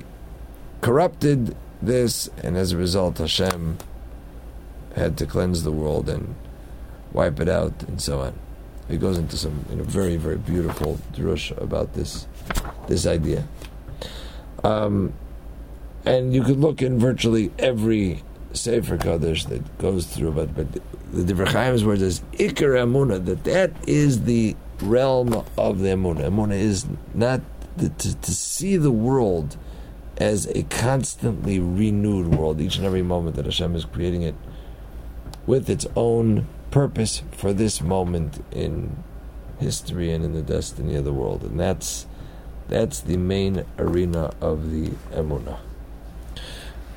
corrupted 0.82 1.56
this, 1.82 2.30
and 2.42 2.58
as 2.58 2.72
a 2.72 2.78
result, 2.78 3.20
Hashem 3.20 3.78
had 4.96 5.18
to 5.18 5.26
cleanse 5.26 5.64
the 5.64 5.72
world 5.72 6.10
and 6.10 6.36
wipe 7.12 7.40
it 7.40 7.50
out 7.50 7.84
and 7.84 8.02
so 8.02 8.22
on. 8.22 8.34
He 8.90 8.98
goes 8.98 9.18
into 9.18 9.38
some 9.38 9.66
you 9.70 9.78
know, 9.78 9.84
very 9.84 10.18
very 10.18 10.38
beautiful 10.38 11.00
drush 11.14 11.56
about 11.62 11.94
this 11.94 12.28
this 12.88 13.06
idea. 13.06 13.48
Um, 14.64 15.14
and 16.06 16.34
you 16.34 16.44
could 16.44 16.60
look 16.60 16.82
in 16.82 17.00
virtually 17.00 17.52
every 17.60 18.24
Sefer 18.54 18.98
Kaddish 18.98 19.46
that 19.46 19.78
goes 19.78 20.06
through, 20.06 20.34
but 20.34 20.56
but 20.56 20.72
the, 20.72 21.34
Divrei 21.34 21.52
Chaim's 21.52 21.84
word 21.84 22.02
is 22.02 22.22
Ikar 22.34 22.76
Amuna, 22.84 23.24
that 23.26 23.44
that 23.46 23.72
is 23.88 24.24
the 24.24 24.56
realm 24.82 25.46
of 25.58 25.80
the 25.80 25.90
Amuna. 25.90 26.30
Amuna 26.30 26.54
is 26.54 26.86
not 27.14 27.42
the, 27.78 27.90
to, 27.90 28.16
to 28.16 28.32
see 28.32 28.78
the 28.78 28.92
world 28.92 29.58
as 30.18 30.46
a 30.48 30.64
constantly 30.64 31.60
renewed 31.60 32.28
world, 32.28 32.62
each 32.62 32.78
and 32.78 32.86
every 32.86 33.02
moment 33.02 33.36
that 33.36 33.46
Hashem 33.46 33.76
is 33.76 33.86
creating 33.86 34.22
it 34.22 34.36
with 35.48 35.70
its 35.70 35.88
own 35.96 36.48
purpose 36.74 37.22
for 37.32 37.54
this 37.54 37.82
moment 37.82 38.44
in 38.52 39.04
history 39.60 40.12
and 40.12 40.26
in 40.26 40.34
the 40.34 40.42
destiny 40.42 40.96
of 40.96 41.06
the 41.06 41.14
world. 41.14 41.44
And 41.44 41.60
that's 41.60 42.08
that's 42.68 43.00
the 43.00 43.18
main 43.18 43.64
arena 43.78 44.34
of 44.42 44.72
the 44.72 44.88
Emunah. 45.12 45.60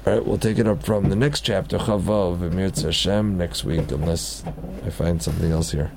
All 0.07 0.15
right, 0.15 0.25
we'll 0.25 0.39
take 0.39 0.59
it 0.59 0.67
up 0.67 0.83
from 0.83 1.11
the 1.11 1.17
next 1.17 1.43
chapter, 1.43 1.77
Chavav, 1.77 2.41
Emir 2.41 2.71
Hashem, 2.71 3.37
next 3.37 3.65
week, 3.65 3.91
unless 3.91 4.43
I 4.87 4.89
find 4.89 5.23
something 5.23 5.53
else 5.53 5.73
here. 5.73 5.93